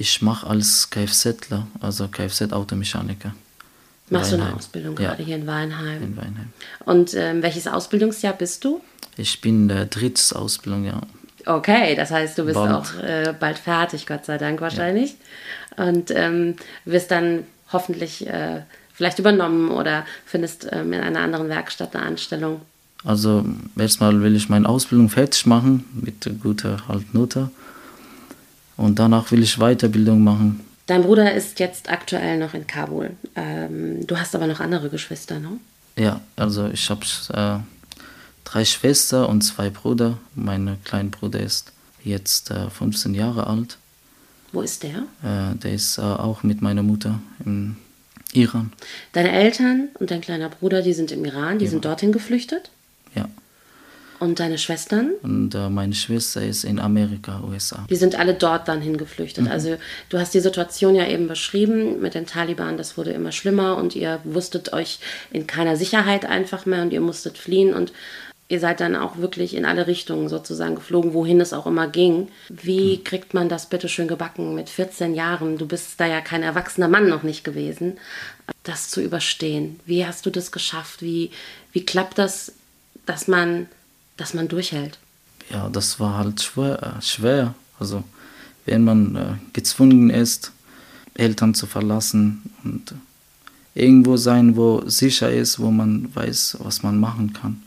Ich 0.00 0.22
mache 0.22 0.46
als 0.46 0.90
Kfzler, 0.90 1.66
also 1.80 2.06
Kfz-Automechaniker. 2.06 3.34
Machst 4.10 4.30
du 4.30 4.36
eine 4.36 4.44
Weinheim. 4.44 4.58
Ausbildung 4.58 4.96
Ja. 4.96 5.08
gerade 5.08 5.22
hier 5.24 5.36
in 5.36 5.46
Weinheim? 5.46 6.02
In 6.02 6.16
Weinheim. 6.16 6.52
Und 6.84 7.14
ähm, 7.14 7.42
welches 7.42 7.66
Ausbildungsjahr 7.66 8.32
bist 8.32 8.64
du? 8.64 8.80
Ich 9.16 9.40
bin 9.40 9.68
der 9.68 9.86
drittes 9.86 10.32
Ausbildung, 10.32 10.84
ja. 10.84 11.00
Okay, 11.44 11.94
das 11.96 12.10
heißt, 12.10 12.38
du 12.38 12.44
bist 12.44 12.54
Bald. 12.54 12.72
auch 12.72 12.94
äh, 13.02 13.34
bald 13.38 13.58
fertig, 13.58 14.06
Gott 14.06 14.24
sei 14.24 14.38
Dank 14.38 14.60
wahrscheinlich. 14.60 15.16
Und 15.76 16.10
ähm, 16.12 16.56
wirst 16.84 17.10
dann 17.10 17.44
hoffentlich 17.72 18.26
äh, 18.26 18.62
vielleicht 18.94 19.18
übernommen 19.18 19.70
oder 19.70 20.06
findest 20.24 20.68
ähm, 20.70 20.92
in 20.92 21.00
einer 21.00 21.20
anderen 21.20 21.48
Werkstatt 21.48 21.94
eine 21.96 22.04
Anstellung. 22.06 22.60
Also 23.04 23.44
erstmal 23.76 24.20
will 24.22 24.34
ich 24.36 24.48
meine 24.48 24.68
Ausbildung 24.68 25.08
fertig 25.08 25.46
machen 25.46 25.84
mit 25.92 26.30
guter 26.42 26.86
halt 26.88 27.14
Note. 27.14 27.50
Und 28.78 28.98
danach 28.98 29.30
will 29.30 29.42
ich 29.42 29.58
Weiterbildung 29.58 30.22
machen. 30.22 30.60
Dein 30.86 31.02
Bruder 31.02 31.34
ist 31.34 31.58
jetzt 31.58 31.90
aktuell 31.90 32.38
noch 32.38 32.54
in 32.54 32.66
Kabul. 32.66 33.10
Ähm, 33.36 34.06
du 34.06 34.16
hast 34.16 34.34
aber 34.34 34.46
noch 34.46 34.60
andere 34.60 34.88
Geschwister, 34.88 35.38
ne? 35.38 35.58
Ja, 35.96 36.20
also 36.36 36.68
ich 36.68 36.88
habe 36.88 37.04
äh, 37.34 37.58
drei 38.44 38.64
Schwestern 38.64 39.26
und 39.26 39.42
zwei 39.42 39.68
Brüder. 39.68 40.16
Mein 40.34 40.78
kleiner 40.84 41.10
Bruder 41.10 41.40
ist 41.40 41.72
jetzt 42.04 42.50
äh, 42.52 42.70
15 42.70 43.14
Jahre 43.14 43.48
alt. 43.48 43.76
Wo 44.52 44.62
ist 44.62 44.82
der? 44.84 45.02
Äh, 45.22 45.56
der 45.56 45.72
ist 45.72 45.98
äh, 45.98 46.02
auch 46.02 46.44
mit 46.44 46.62
meiner 46.62 46.84
Mutter 46.84 47.20
im 47.44 47.76
Iran. 48.32 48.72
Deine 49.12 49.32
Eltern 49.32 49.88
und 49.98 50.10
dein 50.10 50.20
kleiner 50.20 50.48
Bruder, 50.48 50.82
die 50.82 50.94
sind 50.94 51.10
im 51.10 51.24
Iran, 51.24 51.58
die 51.58 51.66
sind 51.66 51.84
dorthin 51.84 52.12
geflüchtet. 52.12 52.70
Ja. 53.14 53.28
Und 54.20 54.40
deine 54.40 54.58
Schwestern, 54.58 55.10
Und 55.22 55.54
äh, 55.54 55.68
meine 55.68 55.94
Schwester 55.94 56.42
ist 56.42 56.64
in 56.64 56.78
Amerika, 56.78 57.40
USA. 57.48 57.86
die 57.88 57.96
sind 57.96 58.18
alle 58.18 58.34
dort 58.34 58.68
dann 58.68 58.80
hingeflüchtet. 58.80 59.44
Mhm. 59.44 59.50
Also 59.50 59.76
du 60.08 60.18
hast 60.18 60.34
die 60.34 60.40
Situation 60.40 60.94
ja 60.94 61.06
eben 61.06 61.28
beschrieben 61.28 62.00
mit 62.00 62.14
den 62.14 62.26
Taliban, 62.26 62.76
das 62.76 62.96
wurde 62.96 63.10
immer 63.12 63.32
schlimmer 63.32 63.76
und 63.76 63.94
ihr 63.94 64.20
wusstet 64.24 64.72
euch 64.72 64.98
in 65.30 65.46
keiner 65.46 65.76
Sicherheit 65.76 66.26
einfach 66.26 66.66
mehr 66.66 66.82
und 66.82 66.92
ihr 66.92 67.00
musstet 67.00 67.38
fliehen 67.38 67.74
und 67.74 67.92
ihr 68.48 68.60
seid 68.60 68.80
dann 68.80 68.96
auch 68.96 69.18
wirklich 69.18 69.54
in 69.54 69.64
alle 69.64 69.86
Richtungen 69.86 70.28
sozusagen 70.28 70.74
geflogen, 70.74 71.12
wohin 71.12 71.40
es 71.40 71.52
auch 71.52 71.66
immer 71.66 71.86
ging. 71.86 72.28
Wie 72.48 73.04
kriegt 73.04 73.34
man 73.34 73.48
das 73.48 73.66
bitte 73.66 73.88
schön 73.88 74.08
gebacken 74.08 74.54
mit 74.54 74.70
14 74.70 75.14
Jahren? 75.14 75.58
Du 75.58 75.66
bist 75.66 76.00
da 76.00 76.06
ja 76.06 76.20
kein 76.20 76.42
erwachsener 76.42 76.88
Mann 76.88 77.08
noch 77.08 77.22
nicht 77.22 77.44
gewesen, 77.44 77.98
das 78.62 78.88
zu 78.88 79.02
überstehen. 79.02 79.80
Wie 79.84 80.06
hast 80.06 80.24
du 80.24 80.30
das 80.30 80.50
geschafft? 80.50 81.02
Wie, 81.02 81.30
wie 81.72 81.84
klappt 81.84 82.18
das, 82.18 82.52
dass 83.04 83.28
man, 83.28 83.68
dass 84.18 84.34
man 84.34 84.48
durchhält? 84.48 84.98
ja, 85.50 85.68
das 85.68 85.98
war 86.00 86.18
halt 86.18 86.40
schwer. 86.40 86.82
Äh, 86.82 87.02
schwer. 87.02 87.54
Also, 87.78 88.04
wenn 88.66 88.84
man 88.84 89.16
äh, 89.16 89.34
gezwungen 89.52 90.10
ist, 90.10 90.52
Eltern 91.14 91.54
zu 91.54 91.66
verlassen 91.66 92.42
und 92.64 92.94
irgendwo 93.74 94.16
sein, 94.16 94.56
wo 94.56 94.82
sicher 94.86 95.32
ist, 95.32 95.58
wo 95.58 95.70
man 95.70 96.14
weiß, 96.14 96.58
was 96.60 96.82
man 96.82 96.98
machen 96.98 97.32
kann, 97.32 97.62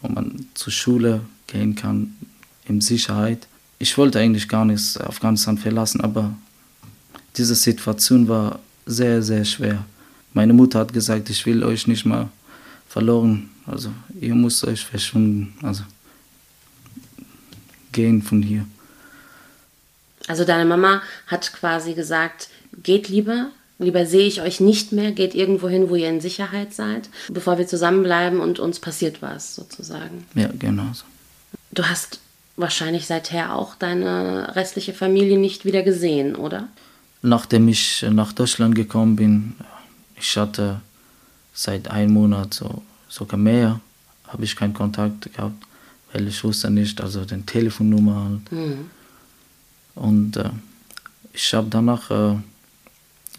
wo 0.00 0.08
man 0.08 0.46
zur 0.54 0.72
Schule 0.72 1.20
gehen 1.46 1.74
kann, 1.74 2.14
in 2.66 2.80
Sicherheit. 2.80 3.46
Ich 3.78 3.98
wollte 3.98 4.20
eigentlich 4.20 4.48
gar 4.48 4.64
nicht 4.64 4.98
Afghanistan 5.00 5.58
verlassen, 5.58 6.00
aber 6.00 6.34
diese 7.36 7.54
Situation 7.54 8.28
war 8.28 8.60
sehr, 8.86 9.22
sehr 9.22 9.44
schwer. 9.44 9.84
Meine 10.32 10.52
Mutter 10.52 10.78
hat 10.78 10.92
gesagt, 10.92 11.28
ich 11.30 11.44
will 11.44 11.62
euch 11.62 11.86
nicht 11.86 12.06
mal 12.06 12.28
verloren. 12.88 13.50
Also 13.66 13.90
ihr 14.20 14.34
müsst 14.34 14.64
euch 14.64 14.84
verschwinden. 14.84 15.54
Also 15.62 15.84
gehen 17.94 18.20
von 18.20 18.42
hier. 18.42 18.66
Also 20.26 20.44
deine 20.44 20.66
Mama 20.66 21.02
hat 21.26 21.52
quasi 21.52 21.94
gesagt, 21.94 22.48
geht 22.82 23.08
lieber, 23.08 23.50
lieber 23.78 24.06
sehe 24.06 24.26
ich 24.26 24.40
euch 24.40 24.60
nicht 24.60 24.92
mehr, 24.92 25.12
geht 25.12 25.34
irgendwo 25.34 25.68
hin, 25.68 25.88
wo 25.88 25.96
ihr 25.96 26.08
in 26.08 26.20
Sicherheit 26.20 26.74
seid, 26.74 27.08
bevor 27.28 27.58
wir 27.58 27.66
zusammenbleiben 27.66 28.40
und 28.40 28.58
uns 28.58 28.80
passiert 28.80 29.22
was 29.22 29.54
sozusagen. 29.54 30.26
Ja, 30.34 30.50
genau 30.58 30.92
so. 30.92 31.04
Du 31.72 31.84
hast 31.84 32.20
wahrscheinlich 32.56 33.06
seither 33.06 33.54
auch 33.54 33.74
deine 33.74 34.54
restliche 34.54 34.94
Familie 34.94 35.38
nicht 35.38 35.64
wieder 35.64 35.82
gesehen, 35.82 36.36
oder? 36.36 36.68
Nachdem 37.22 37.68
ich 37.68 38.04
nach 38.10 38.32
Deutschland 38.32 38.74
gekommen 38.74 39.16
bin, 39.16 39.54
ich 40.16 40.36
hatte 40.36 40.80
seit 41.52 41.90
einem 41.90 42.12
Monat 42.12 42.54
so, 42.54 42.82
sogar 43.08 43.38
mehr, 43.38 43.80
habe 44.28 44.44
ich 44.44 44.56
keinen 44.56 44.74
Kontakt 44.74 45.32
gehabt, 45.34 45.64
weil 46.14 46.28
ich 46.28 46.42
wusste 46.44 46.70
nicht, 46.70 47.00
also 47.00 47.24
den 47.24 47.44
Telefonnummer 47.44 48.24
halt. 48.24 48.52
Mhm. 48.52 48.90
Und 49.96 50.36
äh, 50.36 50.50
ich 51.32 51.52
habe 51.52 51.66
danach 51.68 52.10
äh, 52.10 52.34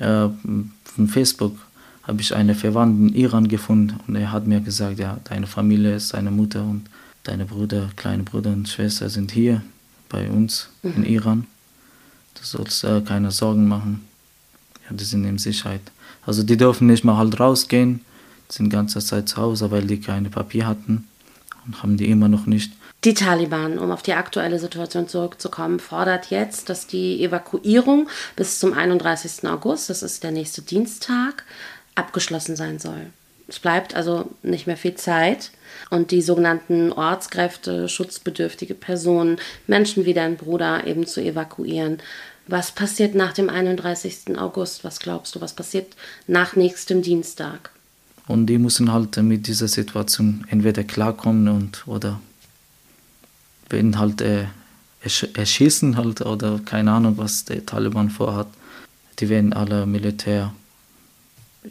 äh, 0.04 0.30
von 0.84 1.08
Facebook 1.08 1.58
habe 2.04 2.22
ich 2.22 2.36
einen 2.36 2.54
Verwandten 2.54 3.10
in 3.10 3.16
Iran 3.16 3.48
gefunden 3.48 4.00
und 4.06 4.16
er 4.16 4.32
hat 4.32 4.46
mir 4.46 4.60
gesagt, 4.60 5.00
ja, 5.00 5.18
deine 5.24 5.48
Familie 5.48 5.96
ist 5.96 6.14
deine 6.14 6.32
Mutter 6.32 6.64
und 6.64 6.84
deine 7.24 7.46
Brüder, 7.46 7.90
kleine 7.96 8.24
Bruder 8.24 8.52
und 8.52 8.68
Schwester 8.70 9.10
sind 9.10 9.32
hier 9.32 9.64
bei 10.10 10.30
uns 10.30 10.70
in 10.84 11.04
Iran. 11.06 11.48
Du 12.36 12.44
sollst 12.44 12.84
äh, 12.84 13.02
keine 13.02 13.32
Sorgen 13.32 13.68
machen. 13.68 14.06
Ja, 14.88 14.96
die 14.96 15.04
sind 15.04 15.24
in 15.24 15.38
Sicherheit. 15.38 15.82
Also 16.26 16.44
die 16.44 16.58
dürfen 16.58 16.88
nicht 16.88 17.06
mal 17.06 17.18
halt 17.18 17.40
rausgehen, 17.40 18.02
sind 18.50 18.66
die 18.66 18.76
ganze 18.76 19.00
Zeit 19.00 19.30
zu 19.30 19.38
Hause, 19.38 19.72
weil 19.72 19.88
die 19.88 20.00
keine 20.00 20.30
Papier 20.30 20.68
hatten 20.68 21.08
und 21.66 21.82
haben 21.82 21.98
die 21.98 22.10
immer 22.10 22.28
noch 22.28 22.46
nicht. 22.46 22.72
Die 23.04 23.14
Taliban, 23.14 23.78
um 23.78 23.92
auf 23.92 24.02
die 24.02 24.14
aktuelle 24.14 24.60
Situation 24.60 25.08
zurückzukommen, 25.08 25.80
fordert 25.80 26.32
jetzt, 26.32 26.70
dass 26.70 26.88
die 26.88 27.24
Evakuierung 27.24 28.10
bis 28.36 28.60
zum 28.60 28.74
31. 28.74 29.48
August, 29.48 29.90
das 29.90 30.02
ist 30.02 30.24
der 30.24 30.32
nächste 30.32 30.62
Dienstag, 30.62 31.44
abgeschlossen 31.94 32.56
sein 32.56 32.80
soll. 32.80 33.08
Es 33.48 33.60
bleibt 33.60 33.96
also 33.96 34.32
nicht 34.42 34.66
mehr 34.66 34.78
viel 34.78 34.96
Zeit 34.96 35.52
und 35.92 36.12
die 36.12 36.24
sogenannten 36.24 36.92
Ortskräfte, 36.92 37.88
schutzbedürftige 37.88 38.74
Personen, 38.74 39.38
Menschen 39.68 40.06
wie 40.06 40.16
dein 40.16 40.36
Bruder 40.36 40.88
eben 40.88 41.06
zu 41.06 41.22
evakuieren. 41.22 42.00
Was 42.48 42.72
passiert 42.72 43.14
nach 43.14 43.34
dem 43.34 43.50
31. 43.50 44.38
August? 44.38 44.84
Was 44.84 45.00
glaubst 45.00 45.36
du, 45.36 45.42
was 45.42 45.54
passiert 45.54 45.96
nach 46.28 46.56
nächstem 46.56 47.02
Dienstag? 47.02 47.72
Und 48.28 48.48
die 48.48 48.58
müssen 48.58 48.92
halt 48.92 49.18
mit 49.18 49.48
dieser 49.48 49.68
Situation 49.68 50.46
entweder 50.50 50.84
klarkommen 50.84 51.48
und 51.48 51.88
oder 51.88 52.20
werden 53.70 54.00
halt 54.00 54.22
äh, 54.22 54.46
erschießen 55.34 55.98
halt 55.98 56.22
oder 56.22 56.60
keine 56.66 56.92
Ahnung, 56.92 57.18
was 57.18 57.46
der 57.46 57.66
Taliban 57.66 58.10
vorhat. 58.10 58.48
Die 59.20 59.30
werden 59.30 59.54
alle 59.54 59.86
Militär 59.86 60.54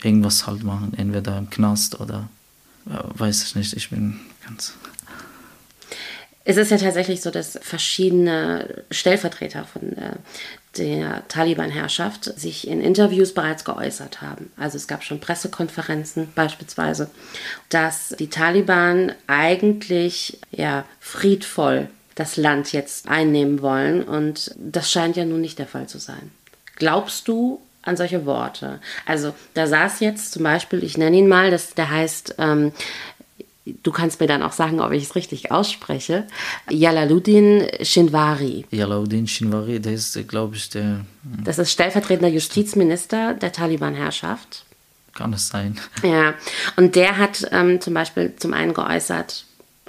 irgendwas 0.02 0.46
halt 0.46 0.62
machen, 0.62 0.92
entweder 0.96 1.38
im 1.38 1.50
Knast 1.50 2.00
oder 2.00 2.28
ja, 2.86 3.04
weiß 3.14 3.44
ich 3.44 3.56
nicht. 3.56 3.74
Ich 3.74 3.90
bin 3.90 4.20
ganz. 4.46 4.74
Es 6.44 6.56
ist 6.56 6.70
ja 6.70 6.76
tatsächlich 6.76 7.22
so, 7.22 7.30
dass 7.30 7.58
verschiedene 7.62 8.84
Stellvertreter 8.90 9.64
von 9.64 9.96
äh, 9.96 10.16
der 10.78 11.26
Taliban-Herrschaft 11.28 12.24
sich 12.38 12.66
in 12.68 12.80
Interviews 12.80 13.34
bereits 13.34 13.64
geäußert 13.64 14.22
haben. 14.22 14.50
Also 14.56 14.76
es 14.76 14.86
gab 14.86 15.04
schon 15.04 15.20
Pressekonferenzen 15.20 16.32
beispielsweise, 16.34 17.10
dass 17.68 18.14
die 18.18 18.30
Taliban 18.30 19.12
eigentlich 19.26 20.38
ja 20.50 20.84
friedvoll 21.00 21.88
das 22.14 22.36
Land 22.36 22.72
jetzt 22.72 23.08
einnehmen 23.08 23.60
wollen 23.62 24.02
und 24.02 24.54
das 24.56 24.90
scheint 24.90 25.16
ja 25.16 25.24
nun 25.24 25.40
nicht 25.40 25.58
der 25.58 25.66
Fall 25.66 25.88
zu 25.88 25.98
sein. 25.98 26.30
Glaubst 26.76 27.28
du 27.28 27.60
an 27.82 27.96
solche 27.96 28.24
Worte? 28.24 28.80
Also 29.06 29.34
da 29.54 29.66
saß 29.66 30.00
jetzt 30.00 30.32
zum 30.32 30.42
Beispiel, 30.42 30.82
ich 30.84 30.96
nenne 30.96 31.16
ihn 31.16 31.28
mal, 31.28 31.50
das, 31.50 31.74
der 31.74 31.90
heißt 31.90 32.36
ähm, 32.38 32.72
du 33.66 33.92
kannst 33.92 34.20
mir 34.20 34.26
dann 34.26 34.42
auch 34.42 34.52
sagen, 34.52 34.80
ob 34.80 34.92
ich 34.92 35.04
es 35.04 35.14
richtig 35.14 35.50
ausspreche, 35.50 36.26
Jalaluddin 36.70 37.66
Shinwari. 37.82 38.66
Jalaluddin 38.70 39.26
Shinwari, 39.26 39.80
der 39.80 39.94
ist, 39.94 40.28
glaube 40.28 40.56
ich, 40.56 40.68
der... 40.70 41.04
Das 41.44 41.58
ist 41.58 41.72
stellvertretender 41.72 42.28
Justizminister 42.28 43.34
der 43.34 43.52
Taliban-Herrschaft. 43.52 44.64
Kann 45.14 45.32
es 45.32 45.48
sein. 45.48 45.78
Ja, 46.02 46.34
und 46.76 46.96
der 46.96 47.18
hat 47.18 47.46
ähm, 47.52 47.80
zum 47.80 47.94
Beispiel 47.94 48.34
zum 48.36 48.52
einen 48.52 48.74
geäußert, 48.74 49.46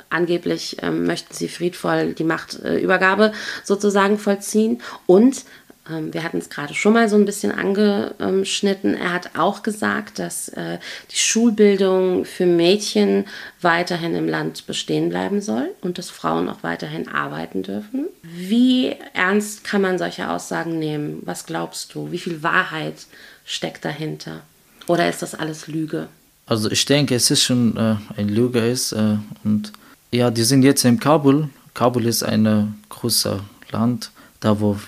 angeblich 0.09 0.77
ähm, 0.81 1.05
möchten 1.05 1.33
sie 1.33 1.49
friedvoll 1.49 2.13
die 2.13 2.23
Machtübergabe 2.23 3.33
sozusagen 3.63 4.17
vollziehen 4.19 4.81
und 5.07 5.43
wir 5.87 6.23
hatten 6.23 6.39
es 6.39 6.49
gerade 6.49 6.73
schon 6.73 6.93
mal 6.93 7.07
so 7.09 7.15
ein 7.15 7.25
bisschen 7.25 7.51
angeschnitten. 7.51 8.95
Er 8.95 9.13
hat 9.13 9.37
auch 9.37 9.61
gesagt, 9.61 10.17
dass 10.17 10.49
äh, 10.49 10.79
die 11.11 11.17
Schulbildung 11.17 12.25
für 12.25 12.47
Mädchen 12.47 13.25
weiterhin 13.61 14.15
im 14.15 14.27
Land 14.27 14.65
bestehen 14.65 15.09
bleiben 15.09 15.41
soll 15.41 15.69
und 15.81 15.97
dass 15.97 16.09
Frauen 16.09 16.49
auch 16.49 16.63
weiterhin 16.63 17.07
arbeiten 17.07 17.61
dürfen. 17.61 18.07
Wie 18.23 18.95
ernst 19.13 19.63
kann 19.63 19.81
man 19.81 19.99
solche 19.99 20.29
Aussagen 20.29 20.79
nehmen? 20.79 21.21
Was 21.23 21.45
glaubst 21.45 21.93
du? 21.93 22.11
Wie 22.11 22.19
viel 22.19 22.41
Wahrheit 22.41 23.05
steckt 23.45 23.85
dahinter? 23.85 24.41
Oder 24.87 25.07
ist 25.07 25.21
das 25.21 25.35
alles 25.35 25.67
Lüge? 25.67 26.07
Also 26.47 26.69
ich 26.71 26.85
denke, 26.85 27.15
es 27.15 27.29
ist 27.29 27.43
schon 27.43 27.77
äh, 27.77 27.95
eine 28.17 28.31
Lüge 28.31 28.59
ist 28.59 28.91
äh, 28.91 29.17
und 29.43 29.71
ja, 30.11 30.31
die 30.31 30.43
sind 30.43 30.63
jetzt 30.63 30.83
in 30.85 30.99
Kabul. 30.99 31.49
Kabul 31.73 32.05
ist 32.05 32.23
ein 32.23 32.75
großes 32.89 33.39
Land, 33.71 34.11
da 34.39 34.59
wo 34.59 34.79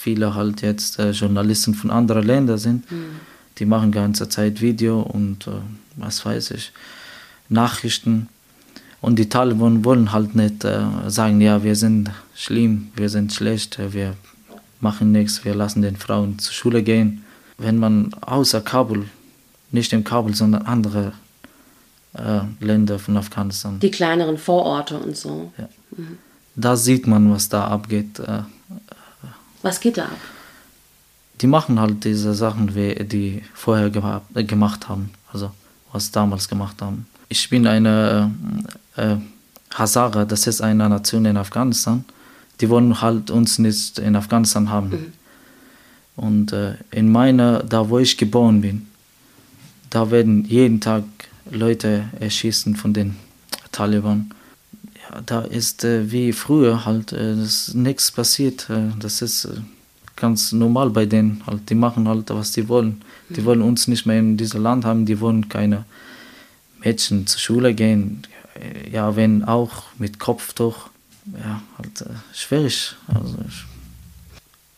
viele 0.00 0.34
halt 0.34 0.62
jetzt 0.62 0.98
äh, 0.98 1.10
Journalisten 1.10 1.74
von 1.74 1.90
anderen 1.90 2.26
Ländern 2.26 2.58
sind. 2.58 2.90
Mhm. 2.90 3.20
Die 3.58 3.66
machen 3.66 3.92
ganze 3.92 4.28
Zeit 4.28 4.62
Video 4.62 5.00
und 5.00 5.46
äh, 5.46 5.50
was 5.96 6.24
weiß 6.24 6.52
ich, 6.52 6.72
Nachrichten. 7.50 8.28
Und 9.02 9.18
die 9.18 9.28
Taliban 9.28 9.84
wollen 9.84 10.12
halt 10.12 10.34
nicht 10.34 10.64
äh, 10.64 10.80
sagen, 11.08 11.40
ja, 11.40 11.62
wir 11.62 11.76
sind 11.76 12.10
schlimm, 12.34 12.88
wir 12.96 13.10
sind 13.10 13.32
schlecht, 13.32 13.78
wir 13.92 14.14
machen 14.80 15.12
nichts, 15.12 15.44
wir 15.44 15.54
lassen 15.54 15.82
den 15.82 15.96
Frauen 15.96 16.38
zur 16.38 16.54
Schule 16.54 16.82
gehen. 16.82 17.24
Wenn 17.58 17.76
man 17.76 18.14
außer 18.22 18.62
Kabul, 18.62 19.04
nicht 19.70 19.92
in 19.92 20.02
Kabul, 20.02 20.34
sondern 20.34 20.62
andere 20.62 21.12
äh, 22.14 22.40
Länder 22.60 22.98
von 22.98 23.18
Afghanistan. 23.18 23.78
Die 23.80 23.90
kleineren 23.90 24.38
Vororte 24.38 24.98
und 24.98 25.14
so. 25.14 25.52
Ja. 25.58 25.68
Mhm. 25.96 26.18
Da 26.56 26.76
sieht 26.76 27.06
man, 27.06 27.30
was 27.30 27.50
da 27.50 27.66
abgeht. 27.66 28.18
Äh, 29.60 29.64
was 29.64 29.80
geht 29.80 29.98
da 29.98 30.04
ab? 30.04 30.20
Die 31.40 31.46
machen 31.46 31.80
halt 31.80 32.04
diese 32.04 32.34
Sachen, 32.34 32.74
wie 32.74 32.94
die 32.94 33.42
vorher 33.54 33.90
ge 33.90 34.02
gemacht 34.44 34.88
haben, 34.88 35.10
also 35.32 35.50
was 35.92 36.10
damals 36.10 36.48
gemacht 36.48 36.82
haben. 36.82 37.06
Ich 37.28 37.48
bin 37.48 37.66
eine 37.66 38.30
äh, 38.96 39.12
äh, 39.12 39.16
Hazara, 39.72 40.24
das 40.24 40.46
ist 40.46 40.60
eine 40.60 40.88
Nation 40.88 41.24
in 41.24 41.36
Afghanistan. 41.36 42.04
Die 42.60 42.68
wollen 42.68 43.00
halt 43.00 43.30
uns 43.30 43.58
nicht 43.58 43.98
in 43.98 44.16
Afghanistan 44.16 44.68
haben. 44.68 44.90
Mhm. 44.90 45.12
Und 46.16 46.52
äh, 46.52 46.74
in 46.90 47.10
meiner, 47.10 47.62
da 47.62 47.88
wo 47.88 47.98
ich 47.98 48.18
geboren 48.18 48.60
bin, 48.60 48.88
da 49.88 50.10
werden 50.10 50.44
jeden 50.44 50.80
Tag 50.80 51.04
Leute 51.50 52.04
erschießen 52.18 52.76
von 52.76 52.92
den 52.92 53.16
Taliban 53.72 54.32
da 55.26 55.42
ist 55.42 55.84
äh, 55.84 56.10
wie 56.10 56.32
früher 56.32 56.84
halt 56.84 57.12
äh, 57.12 57.36
nichts 57.74 58.10
passiert. 58.10 58.68
Äh, 58.70 58.90
das 58.98 59.22
ist 59.22 59.44
äh, 59.46 59.60
ganz 60.16 60.52
normal 60.52 60.90
bei 60.90 61.06
denen. 61.06 61.42
Halt, 61.46 61.68
die 61.70 61.74
machen 61.74 62.08
halt, 62.08 62.30
was 62.30 62.52
die 62.52 62.68
wollen. 62.68 63.02
Die 63.30 63.40
mhm. 63.40 63.44
wollen 63.44 63.62
uns 63.62 63.88
nicht 63.88 64.06
mehr 64.06 64.18
in 64.18 64.36
diesem 64.36 64.62
Land 64.62 64.84
haben, 64.84 65.06
die 65.06 65.20
wollen 65.20 65.48
keine 65.48 65.84
Mädchen 66.80 67.26
zur 67.26 67.40
Schule 67.40 67.74
gehen. 67.74 68.22
Ja, 68.90 69.16
wenn 69.16 69.44
auch 69.44 69.84
mit 69.98 70.18
Kopftuch. 70.18 70.88
Ja, 71.38 71.62
halt 71.78 72.00
äh, 72.02 72.14
schwierig. 72.34 72.94
Also, 73.08 73.36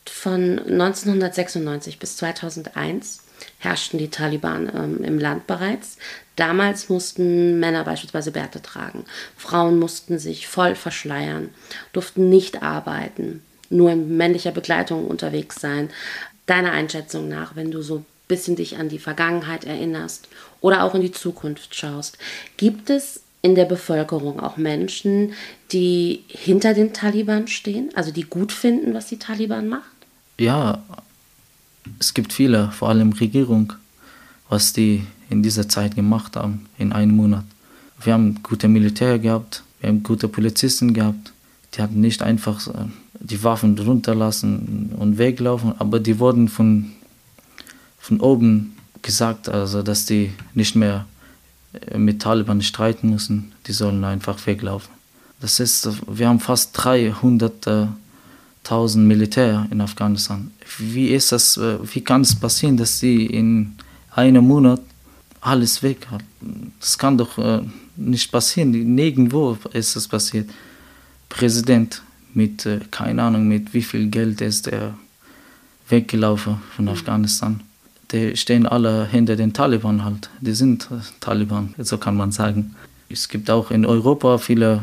Von 0.06 0.58
1996 0.58 1.98
bis 1.98 2.16
2001 2.16 3.21
herrschten 3.59 3.98
die 3.98 4.11
Taliban 4.11 4.70
ähm, 4.74 5.05
im 5.05 5.18
Land 5.18 5.46
bereits. 5.46 5.98
Damals 6.37 6.88
mussten 6.88 7.61
Männer 7.61 7.85
beispielsweise 7.85 8.33
Bärte 8.33 8.62
tragen. 8.62 9.05
Frauen 9.37 9.78
mussten 9.78 10.18
sich 10.18 10.48
voll 10.48 10.74
verschleiern, 10.74 11.50
durften 11.92 12.28
nicht 12.28 12.62
arbeiten, 12.62 13.42
nur 13.70 13.90
in 13.90 14.16
männlicher 14.16 14.52
Begleitung 14.52 15.07
unterwegs 15.07 15.61
sein. 15.61 15.90
Deiner 16.46 16.72
Einschätzung 16.72 17.28
nach, 17.28 17.55
wenn 17.55 17.70
du 17.70 17.83
so 17.83 17.98
ein 17.98 18.07
bisschen 18.28 18.57
dich 18.57 18.78
an 18.78 18.88
die 18.88 18.98
Vergangenheit 18.98 19.64
erinnerst 19.64 20.28
oder 20.61 20.85
auch 20.85 20.94
in 20.94 21.02
die 21.02 21.12
Zukunft 21.12 21.74
schaust, 21.74 22.18
gibt 22.57 22.90
es 22.90 23.20
in 23.42 23.55
der 23.57 23.64
Bevölkerung 23.64 24.40
auch 24.40 24.57
Menschen, 24.57 25.35
die 25.72 26.24
hinter 26.28 26.74
den 26.74 26.92
Taliban 26.92 27.48
stehen, 27.48 27.90
also 27.94 28.12
die 28.12 28.22
gut 28.22 28.52
finden, 28.52 28.94
was 28.94 29.07
die 29.09 29.18
Taliban 29.18 29.68
macht? 29.68 29.83
Ja, 30.38 30.83
es 31.98 32.14
gibt 32.14 32.32
viele, 32.32 32.70
vor 32.70 32.88
allem 32.88 33.12
Regierung, 33.12 33.72
was 34.48 34.72
die 34.72 35.04
in 35.30 35.42
dieser 35.42 35.68
Zeit 35.68 35.94
gemacht 35.94 36.36
haben, 36.36 36.66
in 36.78 36.92
einem 36.92 37.16
Monat. 37.16 37.44
Wir 38.02 38.12
haben 38.12 38.42
gute 38.42 38.68
Militär 38.68 39.18
gehabt, 39.18 39.62
wir 39.80 39.88
haben 39.88 40.02
gute 40.02 40.28
Polizisten 40.28 40.94
gehabt. 40.94 41.32
Die 41.74 41.82
hatten 41.82 42.00
nicht 42.00 42.22
einfach 42.22 42.60
die 43.18 43.42
Waffen 43.42 43.78
runterlassen 43.78 44.92
und 44.98 45.18
weglaufen, 45.18 45.74
aber 45.78 46.00
die 46.00 46.18
wurden 46.18 46.48
von, 46.48 46.92
von 47.98 48.20
oben 48.20 48.76
gesagt, 49.00 49.48
also 49.48 49.82
dass 49.82 50.06
die 50.06 50.32
nicht 50.54 50.76
mehr 50.76 51.06
äh, 51.72 51.98
mit 51.98 52.22
Taliban 52.22 52.62
streiten 52.62 53.10
müssen, 53.10 53.52
die 53.66 53.72
sollen 53.72 54.04
einfach 54.04 54.44
weglaufen. 54.46 54.90
Das 55.40 55.58
ist, 55.60 55.88
wir 56.06 56.28
haben 56.28 56.40
fast 56.40 56.70
300 56.74 57.88
1000 58.64 59.07
Militär 59.07 59.66
in 59.70 59.81
Afghanistan. 59.81 60.51
Wie 60.79 61.09
ist 61.09 61.33
das, 61.33 61.57
äh, 61.57 61.79
wie 61.83 62.01
kann 62.01 62.22
es 62.22 62.35
passieren, 62.35 62.77
dass 62.77 63.01
sie 63.01 63.27
in 63.27 63.77
einem 64.12 64.46
Monat 64.46 64.81
alles 65.40 65.83
weg 65.83 66.07
haben? 66.11 66.72
Das 66.79 66.96
kann 66.96 67.18
doch 67.18 67.38
äh, 67.38 67.61
nicht 67.96 68.31
passieren. 68.31 68.70
Nirgendwo 68.70 69.59
ist 69.72 69.96
es 69.96 70.07
passiert. 70.07 70.48
Präsident 71.29 72.03
mit, 72.35 72.64
äh, 72.66 72.81
keine 72.90 73.22
Ahnung, 73.25 73.48
mit 73.48 73.75
wie 73.75 73.83
viel 73.83 74.09
Geld 74.09 74.40
ist 74.40 74.68
er 74.68 74.94
weggelaufen 75.88 76.59
von 76.77 76.85
mhm. 76.85 76.92
Afghanistan. 76.92 77.61
Die 78.12 78.37
stehen 78.37 78.66
alle 78.66 79.07
hinter 79.07 79.37
den 79.37 79.53
Taliban 79.53 80.05
halt. 80.05 80.31
Die 80.40 80.53
sind 80.53 80.88
Taliban, 81.20 81.75
so 81.79 81.98
kann 81.98 82.16
man 82.16 82.31
sagen. 82.31 82.77
Es 83.09 83.29
gibt 83.29 83.51
auch 83.51 83.70
in 83.70 83.87
Europa 83.87 84.37
viele, 84.38 84.83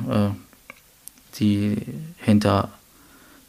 die 1.40 1.78
hinter 2.18 2.70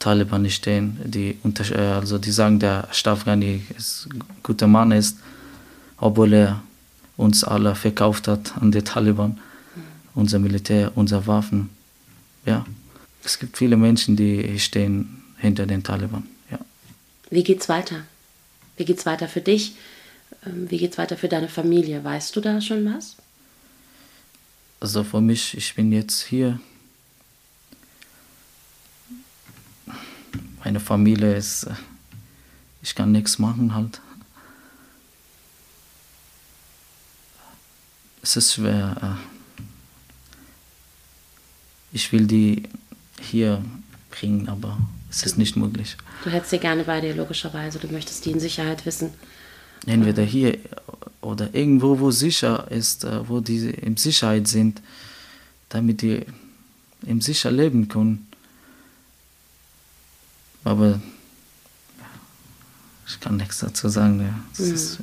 Taliban 0.01 0.43
nicht 0.43 0.57
stehen, 0.57 0.99
die, 1.05 1.37
äh, 1.71 1.77
also 1.77 2.19
die 2.19 2.33
sagen, 2.33 2.59
der 2.59 2.89
Ashraf 2.91 3.25
Ghani 3.25 3.63
ist 3.77 4.09
ein 4.13 4.25
guter 4.43 4.67
Mann 4.67 4.91
ist, 4.91 5.19
obwohl 5.99 6.33
er 6.33 6.63
uns 7.17 7.45
alle 7.45 7.75
verkauft 7.77 8.27
hat 8.27 8.57
an 8.61 8.73
die 8.73 8.83
Taliban, 8.83 9.39
unser 10.15 10.41
Militär, 10.41 10.91
unsere 10.97 11.27
Waffen. 11.29 11.71
ja, 12.45 12.65
es 13.23 13.39
gibt 13.39 13.59
viele 13.59 13.77
Menschen, 13.77 14.17
die 14.17 14.59
stehen 14.59 15.23
hinter 15.37 15.67
den 15.67 15.83
Taliban. 15.83 16.27
Ja. 16.51 16.59
Wie 17.31 17.45
geht's 17.45 17.69
weiter? 17.69 18.03
Wie 18.79 18.87
geht's 18.87 19.05
weiter 19.05 19.29
für 19.29 19.43
dich? 19.43 19.75
Ähm, 20.47 20.71
wie 20.71 20.79
geht's 20.79 20.97
weiter 20.97 21.19
für 21.19 21.29
deine 21.29 21.49
Familie? 21.49 22.03
Weißt 22.03 22.35
du 22.35 22.41
da 22.41 22.61
schon 22.63 22.87
was? 22.95 23.17
Also 24.81 25.05
für 25.05 25.21
mich, 25.21 25.55
ich 25.55 25.75
bin 25.75 25.93
jetzt 25.93 26.23
hier. 26.23 26.59
Meine 30.65 30.81
Familie 30.81 31.35
ist, 31.35 31.65
äh, 31.65 31.75
ich 32.83 32.95
kann 32.95 33.13
nichts 33.13 33.39
machen 33.39 33.75
halt. 33.75 34.01
Es 38.23 38.37
ist 38.37 38.55
schwer. 38.55 38.97
Äh, 39.03 39.63
ich 41.93 42.13
will 42.13 42.27
die 42.27 42.63
hier 43.21 43.65
bringen, 44.11 44.49
aber 44.49 44.79
es 45.11 45.23
ist 45.25 45.39
nicht 45.39 45.57
möglich. 45.57 45.97
Du 46.25 46.31
hättest 46.31 46.51
sie 46.51 46.59
gerne 46.59 46.85
bei 46.85 47.01
dir, 47.01 47.15
logischerweise. 47.15 47.79
Du 47.79 47.89
möchtest 47.89 48.25
die 48.27 48.31
in 48.31 48.41
Sicherheit 48.41 48.87
wissen. 48.87 49.11
Entweder 49.87 50.23
hier 50.23 50.59
oder 51.23 51.55
irgendwo, 51.55 51.99
wo 51.99 52.11
sicher 52.11 52.71
ist, 52.71 53.05
äh, 53.05 53.29
wo 53.29 53.41
die 53.41 53.71
in 53.71 53.97
Sicherheit 53.97 54.47
sind, 54.47 54.83
damit 55.69 56.03
die 56.03 56.27
im 57.07 57.21
sicher 57.21 57.51
leben 57.51 57.89
können. 57.89 58.30
Aber 60.65 61.01
ich 63.07 63.21
kann 63.21 63.37
nichts 63.37 63.59
dazu 63.59 63.89
sagen. 63.89 64.45
Mhm. 64.59 64.75
Ist, 64.75 64.99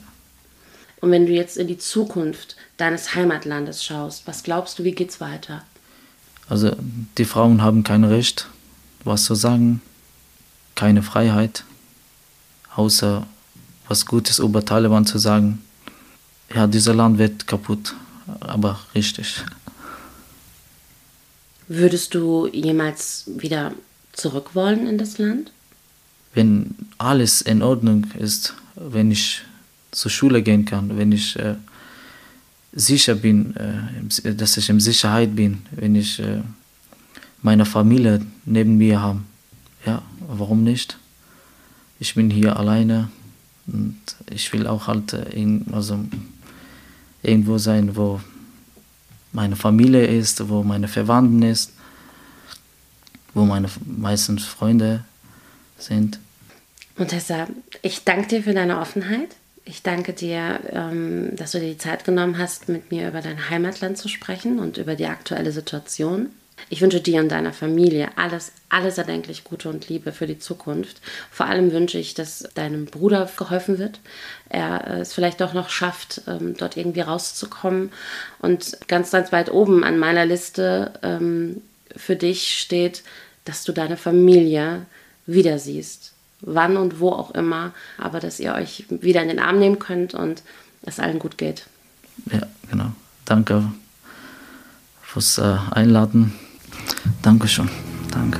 Und 1.01 1.11
wenn 1.11 1.25
du 1.25 1.33
jetzt 1.33 1.57
in 1.57 1.67
die 1.67 1.77
Zukunft 1.77 2.55
deines 2.77 3.15
Heimatlandes 3.15 3.83
schaust, 3.83 4.27
was 4.27 4.43
glaubst 4.43 4.79
du, 4.79 4.83
wie 4.83 4.93
geht's 4.93 5.19
weiter? 5.19 5.63
Also 6.49 6.75
die 7.17 7.25
Frauen 7.25 7.61
haben 7.61 7.83
kein 7.83 8.03
Recht, 8.03 8.47
was 9.03 9.25
zu 9.25 9.35
sagen, 9.35 9.81
keine 10.75 11.03
Freiheit, 11.03 11.63
außer 12.75 13.27
was 13.87 14.05
Gutes 14.05 14.39
über 14.39 14.63
Taliban 14.63 15.05
zu 15.05 15.17
sagen. 15.17 15.61
Ja, 16.53 16.67
dieser 16.67 16.93
Land 16.93 17.17
wird 17.17 17.47
kaputt, 17.47 17.93
aber 18.39 18.79
richtig. 18.95 19.43
Würdest 21.67 22.13
du 22.13 22.47
jemals 22.47 23.25
wieder 23.27 23.73
zurück 24.17 24.53
wollen 24.53 24.87
in 24.87 24.97
das 24.97 25.17
Land? 25.17 25.51
Wenn 26.33 26.75
alles 26.97 27.41
in 27.41 27.61
Ordnung 27.61 28.05
ist, 28.19 28.53
wenn 28.75 29.11
ich 29.11 29.41
zur 29.91 30.11
Schule 30.11 30.41
gehen 30.43 30.65
kann, 30.65 30.97
wenn 30.97 31.11
ich 31.11 31.37
äh, 31.37 31.55
sicher 32.73 33.15
bin, 33.15 33.55
äh, 33.55 34.35
dass 34.35 34.57
ich 34.57 34.69
in 34.69 34.79
Sicherheit 34.79 35.35
bin, 35.35 35.61
wenn 35.71 35.95
ich 35.95 36.19
äh, 36.19 36.41
meine 37.41 37.65
Familie 37.65 38.21
neben 38.45 38.77
mir 38.77 39.01
habe, 39.01 39.21
ja, 39.85 40.01
warum 40.27 40.63
nicht? 40.63 40.97
Ich 41.99 42.13
bin 42.15 42.29
hier 42.29 42.57
alleine 42.57 43.09
und 43.67 43.97
ich 44.29 44.51
will 44.53 44.67
auch 44.67 44.87
halt 44.87 45.13
äh, 45.13 45.29
in, 45.31 45.65
also 45.71 45.99
irgendwo 47.23 47.57
sein, 47.57 47.95
wo 47.95 48.21
meine 49.31 49.55
Familie 49.55 50.05
ist, 50.05 50.47
wo 50.49 50.63
meine 50.63 50.87
Verwandten 50.87 51.41
ist, 51.43 51.73
wo 53.33 53.45
meine 53.45 53.69
meisten 53.85 54.39
Freunde 54.39 55.03
sind. 55.77 56.19
Montessa, 56.97 57.47
ich 57.81 58.03
danke 58.03 58.27
dir 58.27 58.43
für 58.43 58.53
deine 58.53 58.79
Offenheit. 58.79 59.29
Ich 59.65 59.83
danke 59.83 60.13
dir, 60.13 60.61
ähm, 60.71 61.35
dass 61.35 61.51
du 61.51 61.59
dir 61.59 61.71
die 61.71 61.77
Zeit 61.77 62.05
genommen 62.05 62.37
hast, 62.37 62.69
mit 62.69 62.89
mir 62.89 63.09
über 63.09 63.21
dein 63.21 63.49
Heimatland 63.49 63.97
zu 63.97 64.07
sprechen 64.07 64.59
und 64.59 64.77
über 64.77 64.95
die 64.95 65.07
aktuelle 65.07 65.51
Situation. 65.51 66.29
Ich 66.69 66.81
wünsche 66.81 66.99
dir 66.99 67.21
und 67.21 67.29
deiner 67.29 67.53
Familie 67.53 68.09
alles, 68.15 68.51
alles 68.69 68.97
erdenklich 68.97 69.43
Gute 69.43 69.69
und 69.69 69.87
Liebe 69.87 70.11
für 70.11 70.25
die 70.25 70.39
Zukunft. 70.39 71.01
Vor 71.31 71.45
allem 71.45 71.71
wünsche 71.71 71.97
ich, 71.97 72.13
dass 72.13 72.49
deinem 72.55 72.85
Bruder 72.85 73.29
geholfen 73.37 73.77
wird. 73.77 73.99
Er 74.49 74.97
es 75.01 75.13
vielleicht 75.13 75.39
doch 75.39 75.53
noch 75.53 75.69
schafft, 75.69 76.21
ähm, 76.27 76.55
dort 76.57 76.75
irgendwie 76.75 77.01
rauszukommen. 77.01 77.91
Und 78.39 78.77
ganz, 78.87 79.11
ganz 79.11 79.31
weit 79.31 79.51
oben 79.51 79.83
an 79.83 79.99
meiner 79.99 80.25
Liste 80.25 80.93
ähm, 81.03 81.61
für 81.97 82.15
dich 82.15 82.59
steht, 82.59 83.03
dass 83.45 83.63
du 83.63 83.71
deine 83.71 83.97
Familie 83.97 84.85
wieder 85.25 85.59
siehst. 85.59 86.13
Wann 86.41 86.77
und 86.77 86.99
wo 86.99 87.11
auch 87.11 87.31
immer. 87.31 87.73
Aber 87.97 88.19
dass 88.19 88.39
ihr 88.39 88.53
euch 88.53 88.85
wieder 88.89 89.21
in 89.21 89.27
den 89.27 89.39
Arm 89.39 89.59
nehmen 89.59 89.79
könnt 89.79 90.13
und 90.13 90.43
es 90.83 90.99
allen 90.99 91.19
gut 91.19 91.37
geht. 91.37 91.65
Ja, 92.31 92.41
genau. 92.69 92.91
Danke 93.25 93.63
fürs 95.01 95.37
äh, 95.37 95.57
Einladen. 95.71 96.33
Dankeschön. 97.21 97.69
Danke. 98.11 98.39